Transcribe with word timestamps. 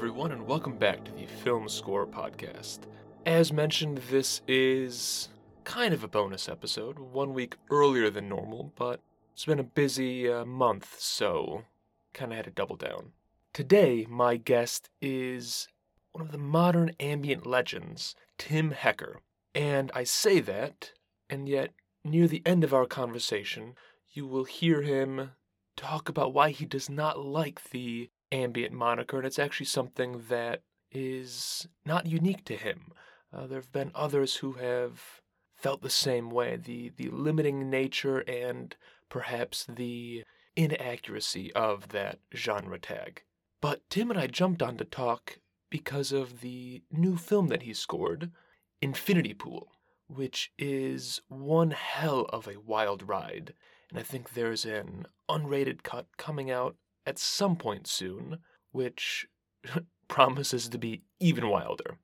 Everyone, 0.00 0.32
and 0.32 0.46
welcome 0.46 0.78
back 0.78 1.04
to 1.04 1.12
the 1.12 1.26
Film 1.26 1.68
Scorer 1.68 2.06
Podcast. 2.06 2.78
As 3.26 3.52
mentioned, 3.52 3.98
this 4.08 4.40
is 4.48 5.28
kind 5.64 5.92
of 5.92 6.02
a 6.02 6.08
bonus 6.08 6.48
episode, 6.48 6.98
one 6.98 7.34
week 7.34 7.56
earlier 7.70 8.08
than 8.08 8.26
normal, 8.26 8.72
but 8.76 9.02
it's 9.34 9.44
been 9.44 9.58
a 9.58 9.62
busy 9.62 10.26
uh, 10.26 10.46
month, 10.46 10.96
so 10.98 11.64
kind 12.14 12.32
of 12.32 12.36
had 12.36 12.44
to 12.46 12.50
double 12.50 12.76
down. 12.76 13.12
Today, 13.52 14.06
my 14.08 14.38
guest 14.38 14.88
is 15.02 15.68
one 16.12 16.24
of 16.24 16.32
the 16.32 16.38
modern 16.38 16.92
ambient 16.98 17.44
legends, 17.44 18.14
Tim 18.38 18.70
Hecker. 18.70 19.20
And 19.54 19.92
I 19.94 20.04
say 20.04 20.40
that, 20.40 20.92
and 21.28 21.46
yet, 21.46 21.74
near 22.06 22.26
the 22.26 22.42
end 22.46 22.64
of 22.64 22.72
our 22.72 22.86
conversation, 22.86 23.74
you 24.14 24.26
will 24.26 24.44
hear 24.44 24.80
him 24.80 25.32
talk 25.76 26.08
about 26.08 26.32
why 26.32 26.52
he 26.52 26.64
does 26.64 26.88
not 26.88 27.22
like 27.22 27.68
the 27.68 28.08
ambient 28.32 28.72
moniker, 28.72 29.18
and 29.18 29.26
it's 29.26 29.38
actually 29.38 29.66
something 29.66 30.22
that 30.28 30.62
is 30.90 31.66
not 31.84 32.06
unique 32.06 32.44
to 32.44 32.56
him. 32.56 32.92
Uh, 33.32 33.46
there 33.46 33.58
have 33.58 33.72
been 33.72 33.92
others 33.94 34.36
who 34.36 34.54
have 34.54 35.20
felt 35.54 35.82
the 35.82 35.90
same 35.90 36.30
way 36.30 36.56
the, 36.56 36.90
the 36.96 37.08
limiting 37.10 37.70
nature 37.70 38.20
and 38.20 38.76
perhaps 39.08 39.66
the 39.68 40.24
inaccuracy 40.56 41.52
of 41.54 41.88
that 41.88 42.18
genre 42.34 42.78
tag. 42.78 43.22
But 43.60 43.88
Tim 43.90 44.10
and 44.10 44.18
I 44.18 44.26
jumped 44.26 44.62
on 44.62 44.76
to 44.78 44.84
talk 44.84 45.38
because 45.70 46.12
of 46.12 46.40
the 46.40 46.82
new 46.90 47.16
film 47.16 47.48
that 47.48 47.62
he 47.62 47.74
scored, 47.74 48.30
Infinity 48.80 49.34
Pool, 49.34 49.68
which 50.08 50.50
is 50.58 51.20
one 51.28 51.70
hell 51.70 52.26
of 52.30 52.48
a 52.48 52.58
wild 52.58 53.08
ride. 53.08 53.54
And 53.90 53.98
I 53.98 54.02
think 54.02 54.32
there's 54.32 54.64
an 54.64 55.06
unrated 55.28 55.82
cut 55.82 56.06
coming 56.16 56.50
out 56.50 56.76
at 57.10 57.18
some 57.18 57.56
point 57.56 57.88
soon, 57.88 58.38
which 58.70 59.26
promises 60.08 60.68
to 60.68 60.78
be 60.78 61.02
even 61.18 61.48
wilder. 61.48 61.98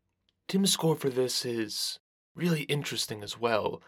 Tim's 0.49 0.73
score 0.73 0.97
for 0.97 1.11
this 1.11 1.45
is 1.45 2.01
really 2.35 2.63
interesting 2.63 3.23
as 3.23 3.39
well. 3.39 3.81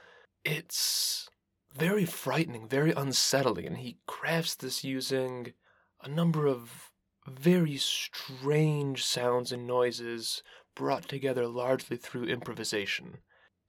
It's 0.44 1.28
very 1.76 2.04
frightening, 2.04 2.68
very 2.68 2.92
unsettling, 2.92 3.66
and 3.66 3.78
he 3.78 3.98
crafts 4.06 4.54
this 4.54 4.84
using 4.84 5.54
a 6.00 6.08
number 6.08 6.46
of 6.46 6.92
very 7.26 7.76
strange 7.76 9.04
sounds 9.04 9.50
and 9.50 9.66
noises 9.66 10.44
brought 10.76 11.08
together 11.08 11.48
largely 11.48 11.96
through 11.96 12.26
improvisation. 12.26 13.18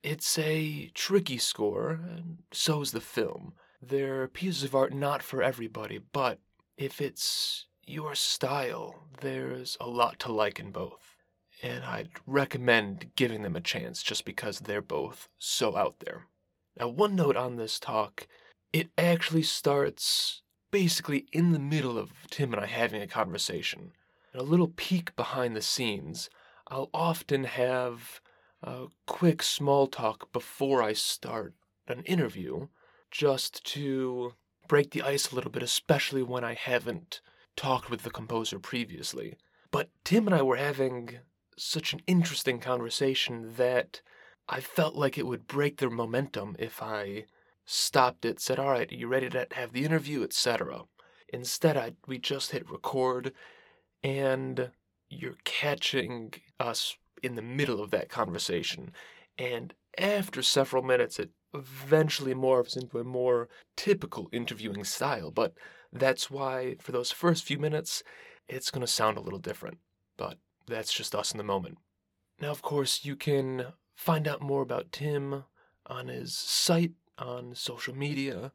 It's 0.03 0.37
a 0.37 0.91
tricky 0.93 1.39
score, 1.39 1.99
and 2.09 2.43
so 2.51 2.81
is 2.81 2.91
the 2.91 3.01
film. 3.01 3.53
They're 3.81 4.27
pieces 4.27 4.63
of 4.63 4.75
art 4.75 4.93
not 4.93 5.23
for 5.23 5.41
everybody, 5.41 5.97
but 5.97 6.39
if 6.79 7.01
it's 7.01 7.65
your 7.85 8.15
style, 8.15 9.03
there's 9.19 9.75
a 9.81 9.87
lot 9.87 10.17
to 10.19 10.31
like 10.31 10.59
in 10.59 10.71
both. 10.71 11.17
And 11.61 11.83
I'd 11.83 12.09
recommend 12.25 13.11
giving 13.17 13.41
them 13.41 13.57
a 13.57 13.61
chance 13.61 14.01
just 14.01 14.23
because 14.23 14.59
they're 14.59 14.81
both 14.81 15.27
so 15.37 15.75
out 15.75 15.99
there. 15.99 16.27
Now, 16.79 16.87
one 16.87 17.15
note 17.15 17.35
on 17.35 17.57
this 17.57 17.79
talk 17.79 18.27
it 18.71 18.89
actually 18.97 19.43
starts 19.43 20.41
basically 20.71 21.25
in 21.33 21.51
the 21.51 21.59
middle 21.59 21.97
of 21.97 22.11
Tim 22.29 22.53
and 22.53 22.61
I 22.61 22.67
having 22.67 23.01
a 23.01 23.07
conversation. 23.07 23.91
a 24.33 24.43
little 24.43 24.67
peek 24.67 25.15
behind 25.15 25.55
the 25.55 25.61
scenes, 25.61 26.29
I'll 26.67 26.91
often 26.93 27.45
have 27.45 28.21
a 28.61 28.85
quick 29.07 29.41
small 29.41 29.87
talk 29.87 30.31
before 30.31 30.83
I 30.83 30.93
start 30.93 31.55
an 31.87 32.03
interview 32.03 32.67
just 33.09 33.65
to 33.73 34.35
break 34.69 34.91
the 34.91 35.01
ice 35.01 35.29
a 35.29 35.35
little 35.35 35.51
bit, 35.51 35.63
especially 35.63 36.23
when 36.23 36.45
I 36.45 36.53
haven't 36.53 37.19
talked 37.57 37.89
with 37.89 38.03
the 38.03 38.09
composer 38.09 38.59
previously. 38.59 39.35
But 39.71 39.89
Tim 40.05 40.27
and 40.27 40.35
I 40.35 40.41
were 40.41 40.55
having 40.55 41.19
such 41.57 41.91
an 41.91 41.99
interesting 42.07 42.59
conversation 42.59 43.55
that 43.57 44.01
I 44.47 44.61
felt 44.61 44.95
like 44.95 45.17
it 45.17 45.27
would 45.27 45.47
break 45.47 45.77
their 45.77 45.89
momentum 45.89 46.55
if 46.57 46.81
I 46.81 47.25
stopped 47.65 48.23
it, 48.23 48.39
said, 48.39 48.57
All 48.57 48.69
right, 48.69 48.89
are 48.89 48.95
you 48.95 49.07
ready 49.07 49.29
to 49.29 49.47
have 49.51 49.73
the 49.73 49.83
interview, 49.83 50.23
etc. 50.23 50.83
Instead, 51.31 51.75
I, 51.75 51.93
we 52.07 52.17
just 52.17 52.51
hit 52.51 52.69
record, 52.69 53.33
and 54.03 54.71
you're 55.09 55.37
catching 55.43 56.33
us 56.59 56.95
in 57.21 57.35
the 57.35 57.41
middle 57.41 57.83
of 57.83 57.91
that 57.91 58.09
conversation. 58.09 58.93
And 59.37 59.73
after 59.97 60.41
several 60.41 60.83
minutes, 60.83 61.19
it 61.19 61.29
eventually 61.53 62.33
morphs 62.33 62.77
into 62.77 62.99
a 62.99 63.03
more 63.03 63.49
typical 63.75 64.29
interviewing 64.31 64.83
style. 64.83 65.31
But 65.31 65.53
that's 65.91 66.29
why, 66.29 66.75
for 66.79 66.91
those 66.91 67.11
first 67.11 67.43
few 67.43 67.57
minutes, 67.57 68.03
it's 68.47 68.71
going 68.71 68.81
to 68.81 68.87
sound 68.87 69.17
a 69.17 69.21
little 69.21 69.39
different. 69.39 69.79
But 70.17 70.37
that's 70.67 70.93
just 70.93 71.15
us 71.15 71.31
in 71.31 71.37
the 71.37 71.43
moment. 71.43 71.77
Now, 72.41 72.51
of 72.51 72.61
course, 72.61 73.03
you 73.03 73.15
can 73.15 73.73
find 73.95 74.27
out 74.27 74.41
more 74.41 74.61
about 74.61 74.91
Tim 74.91 75.43
on 75.85 76.07
his 76.07 76.37
site, 76.37 76.93
on 77.17 77.53
social 77.55 77.95
media, 77.95 78.51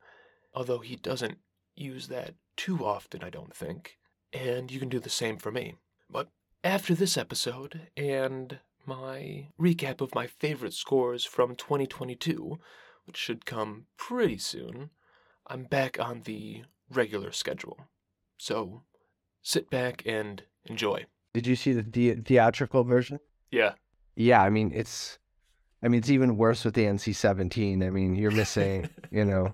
although 0.55 0.79
he 0.79 0.97
doesn't 0.97 1.39
use 1.75 2.09
that 2.09 2.35
too 2.57 2.85
often, 2.85 3.23
I 3.23 3.31
don't 3.31 3.55
think. 3.55 3.99
And 4.33 4.71
you 4.71 4.79
can 4.79 4.89
do 4.89 5.01
the 5.01 5.11
same 5.11 5.37
for 5.37 5.51
me. 5.51 5.75
But 6.09 6.29
after 6.63 6.95
this 6.95 7.17
episode 7.17 7.89
and 7.97 8.59
my 8.87 9.49
recap 9.61 10.01
of 10.01 10.15
my 10.15 10.27
favorite 10.27 10.75
scores 10.75 11.25
from 11.25 11.57
2022, 11.57 12.59
which 13.05 13.17
should 13.17 13.47
come 13.47 13.87
pretty 13.97 14.39
soon, 14.39 14.91
I'm 15.47 15.65
back 15.65 15.99
on 16.01 16.23
the 16.23 16.63
regular 16.91 17.33
schedule. 17.33 17.79
So 18.39 18.83
sit 19.43 19.71
back 19.71 20.03
and 20.07 20.43
enjoy. 20.67 21.07
Did 21.33 21.47
you 21.47 21.57
see 21.57 21.73
the, 21.73 21.83
the- 21.83 22.15
theatrical 22.23 22.85
version? 22.85 23.19
Yeah. 23.51 23.73
Yeah, 24.17 24.43
I 24.43 24.51
mean 24.51 24.71
it's, 24.75 25.19
I 25.83 25.89
mean 25.89 25.99
it's 25.99 26.11
even 26.11 26.37
worse 26.37 26.65
with 26.65 26.75
the 26.75 26.85
NC-17. 26.85 27.85
I 27.85 27.91
mean 27.91 28.15
you're 28.15 28.31
missing, 28.31 28.89
you 29.11 29.25
know, 29.31 29.53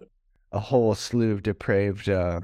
a 0.52 0.58
whole 0.60 0.94
slew 0.94 1.32
of 1.32 1.42
depraved 1.42 2.08
uh, 2.08 2.40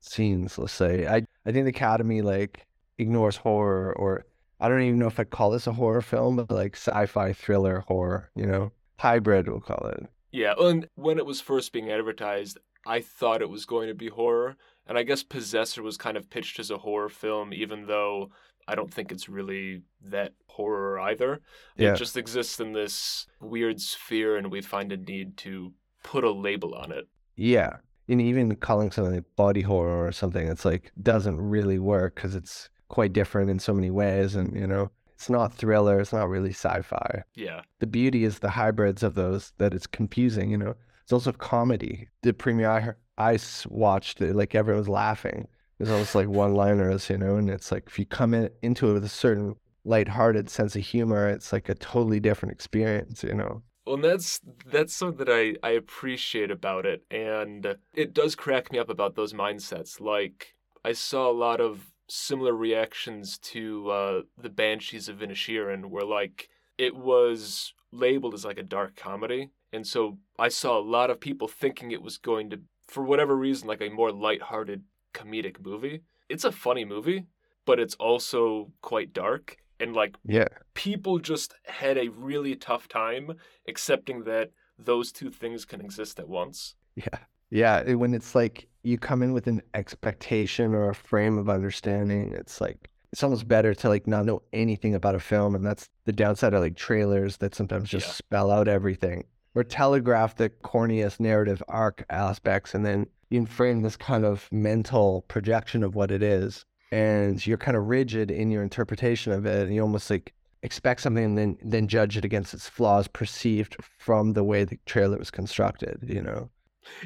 scenes. 0.00 0.58
Let's 0.58 0.72
say 0.72 1.06
I 1.06 1.16
I 1.44 1.52
think 1.52 1.64
the 1.64 1.70
Academy 1.70 2.22
like 2.22 2.66
ignores 2.98 3.36
horror, 3.36 3.92
or 3.96 4.24
I 4.60 4.68
don't 4.68 4.82
even 4.82 4.98
know 4.98 5.06
if 5.06 5.18
I'd 5.20 5.30
call 5.30 5.50
this 5.50 5.66
a 5.66 5.72
horror 5.72 6.02
film, 6.02 6.36
but 6.36 6.50
like 6.50 6.76
sci-fi 6.76 7.32
thriller 7.32 7.84
horror. 7.88 8.30
You 8.34 8.46
know, 8.46 8.72
hybrid 8.98 9.48
we'll 9.48 9.60
call 9.60 9.88
it. 9.88 10.06
Yeah, 10.36 10.52
and 10.58 10.86
when 10.96 11.16
it 11.16 11.24
was 11.24 11.40
first 11.40 11.72
being 11.72 11.90
advertised, 11.90 12.58
I 12.86 13.00
thought 13.00 13.40
it 13.40 13.48
was 13.48 13.64
going 13.64 13.88
to 13.88 13.94
be 13.94 14.08
horror, 14.08 14.56
and 14.86 14.98
I 14.98 15.02
guess 15.02 15.22
Possessor 15.22 15.82
was 15.82 15.96
kind 15.96 16.14
of 16.14 16.28
pitched 16.28 16.58
as 16.58 16.70
a 16.70 16.76
horror 16.76 17.08
film, 17.08 17.54
even 17.54 17.86
though 17.86 18.28
I 18.68 18.74
don't 18.74 18.92
think 18.92 19.10
it's 19.10 19.30
really 19.30 19.80
that 20.02 20.34
horror 20.48 21.00
either. 21.00 21.40
Yeah. 21.78 21.94
It 21.94 21.96
just 21.96 22.18
exists 22.18 22.60
in 22.60 22.74
this 22.74 23.26
weird 23.40 23.80
sphere, 23.80 24.36
and 24.36 24.50
we 24.50 24.60
find 24.60 24.92
a 24.92 24.98
need 24.98 25.38
to 25.38 25.72
put 26.02 26.22
a 26.22 26.30
label 26.30 26.74
on 26.74 26.92
it. 26.92 27.08
Yeah. 27.34 27.78
And 28.06 28.20
even 28.20 28.54
calling 28.56 28.90
something 28.90 29.24
body 29.36 29.62
horror 29.62 30.06
or 30.06 30.12
something, 30.12 30.46
it's 30.46 30.66
like 30.66 30.92
doesn't 31.02 31.40
really 31.40 31.78
work 31.78 32.14
because 32.14 32.34
it's 32.34 32.68
quite 32.88 33.14
different 33.14 33.48
in 33.48 33.58
so 33.58 33.72
many 33.72 33.90
ways. 33.90 34.34
And, 34.34 34.54
you 34.54 34.66
know, 34.66 34.90
it's 35.16 35.30
not 35.30 35.54
thriller, 35.54 35.98
it's 35.98 36.12
not 36.12 36.28
really 36.28 36.50
sci 36.50 36.82
fi. 36.82 37.22
Yeah. 37.34 37.62
The 37.78 37.86
beauty 37.86 38.24
is 38.24 38.40
the 38.40 38.50
hybrids 38.50 39.02
of 39.02 39.14
those 39.14 39.52
that 39.56 39.72
it's 39.72 39.86
confusing, 39.86 40.50
you 40.50 40.58
know. 40.58 40.74
It's 41.02 41.12
also 41.12 41.32
comedy. 41.32 42.08
The 42.22 42.34
premiere 42.34 42.96
I 43.16 43.38
watched, 43.68 44.20
it, 44.20 44.36
like 44.36 44.54
everyone 44.54 44.80
was 44.80 44.88
laughing. 44.88 45.48
There's 45.78 45.90
almost 45.90 46.14
like 46.14 46.28
one 46.28 46.54
liners, 46.54 47.08
you 47.08 47.16
know, 47.16 47.36
and 47.36 47.48
it's 47.48 47.72
like 47.72 47.84
if 47.86 47.98
you 47.98 48.04
come 48.04 48.34
in, 48.34 48.50
into 48.60 48.90
it 48.90 48.92
with 48.92 49.04
a 49.04 49.08
certain 49.08 49.56
lighthearted 49.84 50.50
sense 50.50 50.76
of 50.76 50.82
humor, 50.82 51.28
it's 51.28 51.50
like 51.50 51.70
a 51.70 51.74
totally 51.74 52.20
different 52.20 52.52
experience, 52.52 53.22
you 53.22 53.34
know. 53.34 53.62
Well, 53.86 53.94
and 53.94 54.04
that's 54.04 54.40
that's 54.66 54.94
something 54.94 55.24
that 55.24 55.32
I, 55.32 55.54
I 55.66 55.70
appreciate 55.70 56.50
about 56.50 56.84
it, 56.84 57.04
and 57.10 57.76
it 57.94 58.12
does 58.12 58.34
crack 58.34 58.70
me 58.70 58.78
up 58.78 58.90
about 58.90 59.14
those 59.14 59.32
mindsets. 59.32 59.98
Like 59.98 60.54
I 60.84 60.92
saw 60.92 61.30
a 61.30 61.32
lot 61.32 61.60
of 61.60 61.92
similar 62.08 62.54
reactions 62.54 63.38
to 63.38 63.90
uh, 63.90 64.20
the 64.36 64.48
Banshees 64.50 65.08
of 65.08 65.18
Inisherin, 65.18 65.86
where 65.86 66.04
like 66.04 66.48
it 66.78 66.94
was 66.96 67.72
labeled 67.92 68.34
as 68.34 68.44
like 68.44 68.58
a 68.58 68.62
dark 68.62 68.96
comedy, 68.96 69.50
and 69.72 69.86
so 69.86 70.18
I 70.38 70.48
saw 70.48 70.78
a 70.78 70.80
lot 70.96 71.10
of 71.10 71.20
people 71.20 71.48
thinking 71.48 71.90
it 71.90 72.02
was 72.02 72.18
going 72.18 72.50
to, 72.50 72.60
for 72.86 73.02
whatever 73.02 73.36
reason, 73.36 73.68
like 73.68 73.80
a 73.80 73.88
more 73.88 74.12
lighthearted 74.12 74.82
comedic 75.14 75.64
movie. 75.64 76.02
It's 76.28 76.44
a 76.44 76.52
funny 76.52 76.84
movie, 76.84 77.26
but 77.64 77.78
it's 77.80 77.94
also 77.94 78.72
quite 78.82 79.12
dark, 79.12 79.56
and 79.80 79.94
like 79.94 80.16
Yeah. 80.24 80.48
people 80.74 81.18
just 81.18 81.54
had 81.64 81.96
a 81.96 82.08
really 82.08 82.54
tough 82.56 82.88
time 82.88 83.32
accepting 83.68 84.24
that 84.24 84.50
those 84.78 85.10
two 85.12 85.30
things 85.30 85.64
can 85.64 85.80
exist 85.80 86.18
at 86.20 86.28
once. 86.28 86.74
Yeah. 86.94 87.20
Yeah. 87.50 87.92
When 87.94 88.14
it's 88.14 88.34
like 88.34 88.66
you 88.82 88.98
come 88.98 89.22
in 89.22 89.32
with 89.32 89.46
an 89.46 89.62
expectation 89.74 90.74
or 90.74 90.90
a 90.90 90.94
frame 90.94 91.38
of 91.38 91.48
understanding, 91.48 92.32
it's 92.34 92.60
like 92.60 92.88
it's 93.12 93.22
almost 93.22 93.48
better 93.48 93.72
to 93.74 93.88
like 93.88 94.06
not 94.06 94.26
know 94.26 94.42
anything 94.52 94.94
about 94.94 95.14
a 95.14 95.20
film. 95.20 95.54
And 95.54 95.64
that's 95.64 95.88
the 96.04 96.12
downside 96.12 96.54
of 96.54 96.60
like 96.60 96.76
trailers 96.76 97.38
that 97.38 97.54
sometimes 97.54 97.88
just 97.88 98.06
Yeah. 98.06 98.12
spell 98.12 98.50
out 98.50 98.68
everything 98.68 99.24
or 99.54 99.64
telegraph 99.64 100.36
the 100.36 100.50
corniest 100.50 101.18
narrative 101.20 101.62
arc 101.68 102.04
aspects. 102.10 102.74
And 102.74 102.84
then 102.84 103.06
you 103.30 103.38
can 103.40 103.46
frame 103.46 103.82
this 103.82 103.96
kind 103.96 104.24
of 104.24 104.48
mental 104.52 105.22
projection 105.28 105.82
of 105.82 105.94
what 105.94 106.10
it 106.10 106.22
is. 106.22 106.64
and 106.92 107.44
you're 107.44 107.58
kind 107.58 107.76
of 107.76 107.84
rigid 107.88 108.30
in 108.30 108.48
your 108.52 108.62
interpretation 108.62 109.32
of 109.32 109.44
it 109.44 109.66
and 109.66 109.74
you 109.74 109.82
almost 109.82 110.08
like 110.08 110.32
expect 110.62 111.00
something 111.00 111.24
and 111.24 111.36
then 111.38 111.58
then 111.60 111.88
judge 111.88 112.16
it 112.16 112.24
against 112.24 112.54
its 112.54 112.68
flaws 112.68 113.08
perceived 113.08 113.76
from 113.98 114.34
the 114.34 114.44
way 114.44 114.62
the 114.64 114.78
trailer 114.86 115.18
was 115.18 115.30
constructed 115.32 115.98
you 116.06 116.22
know 116.22 116.48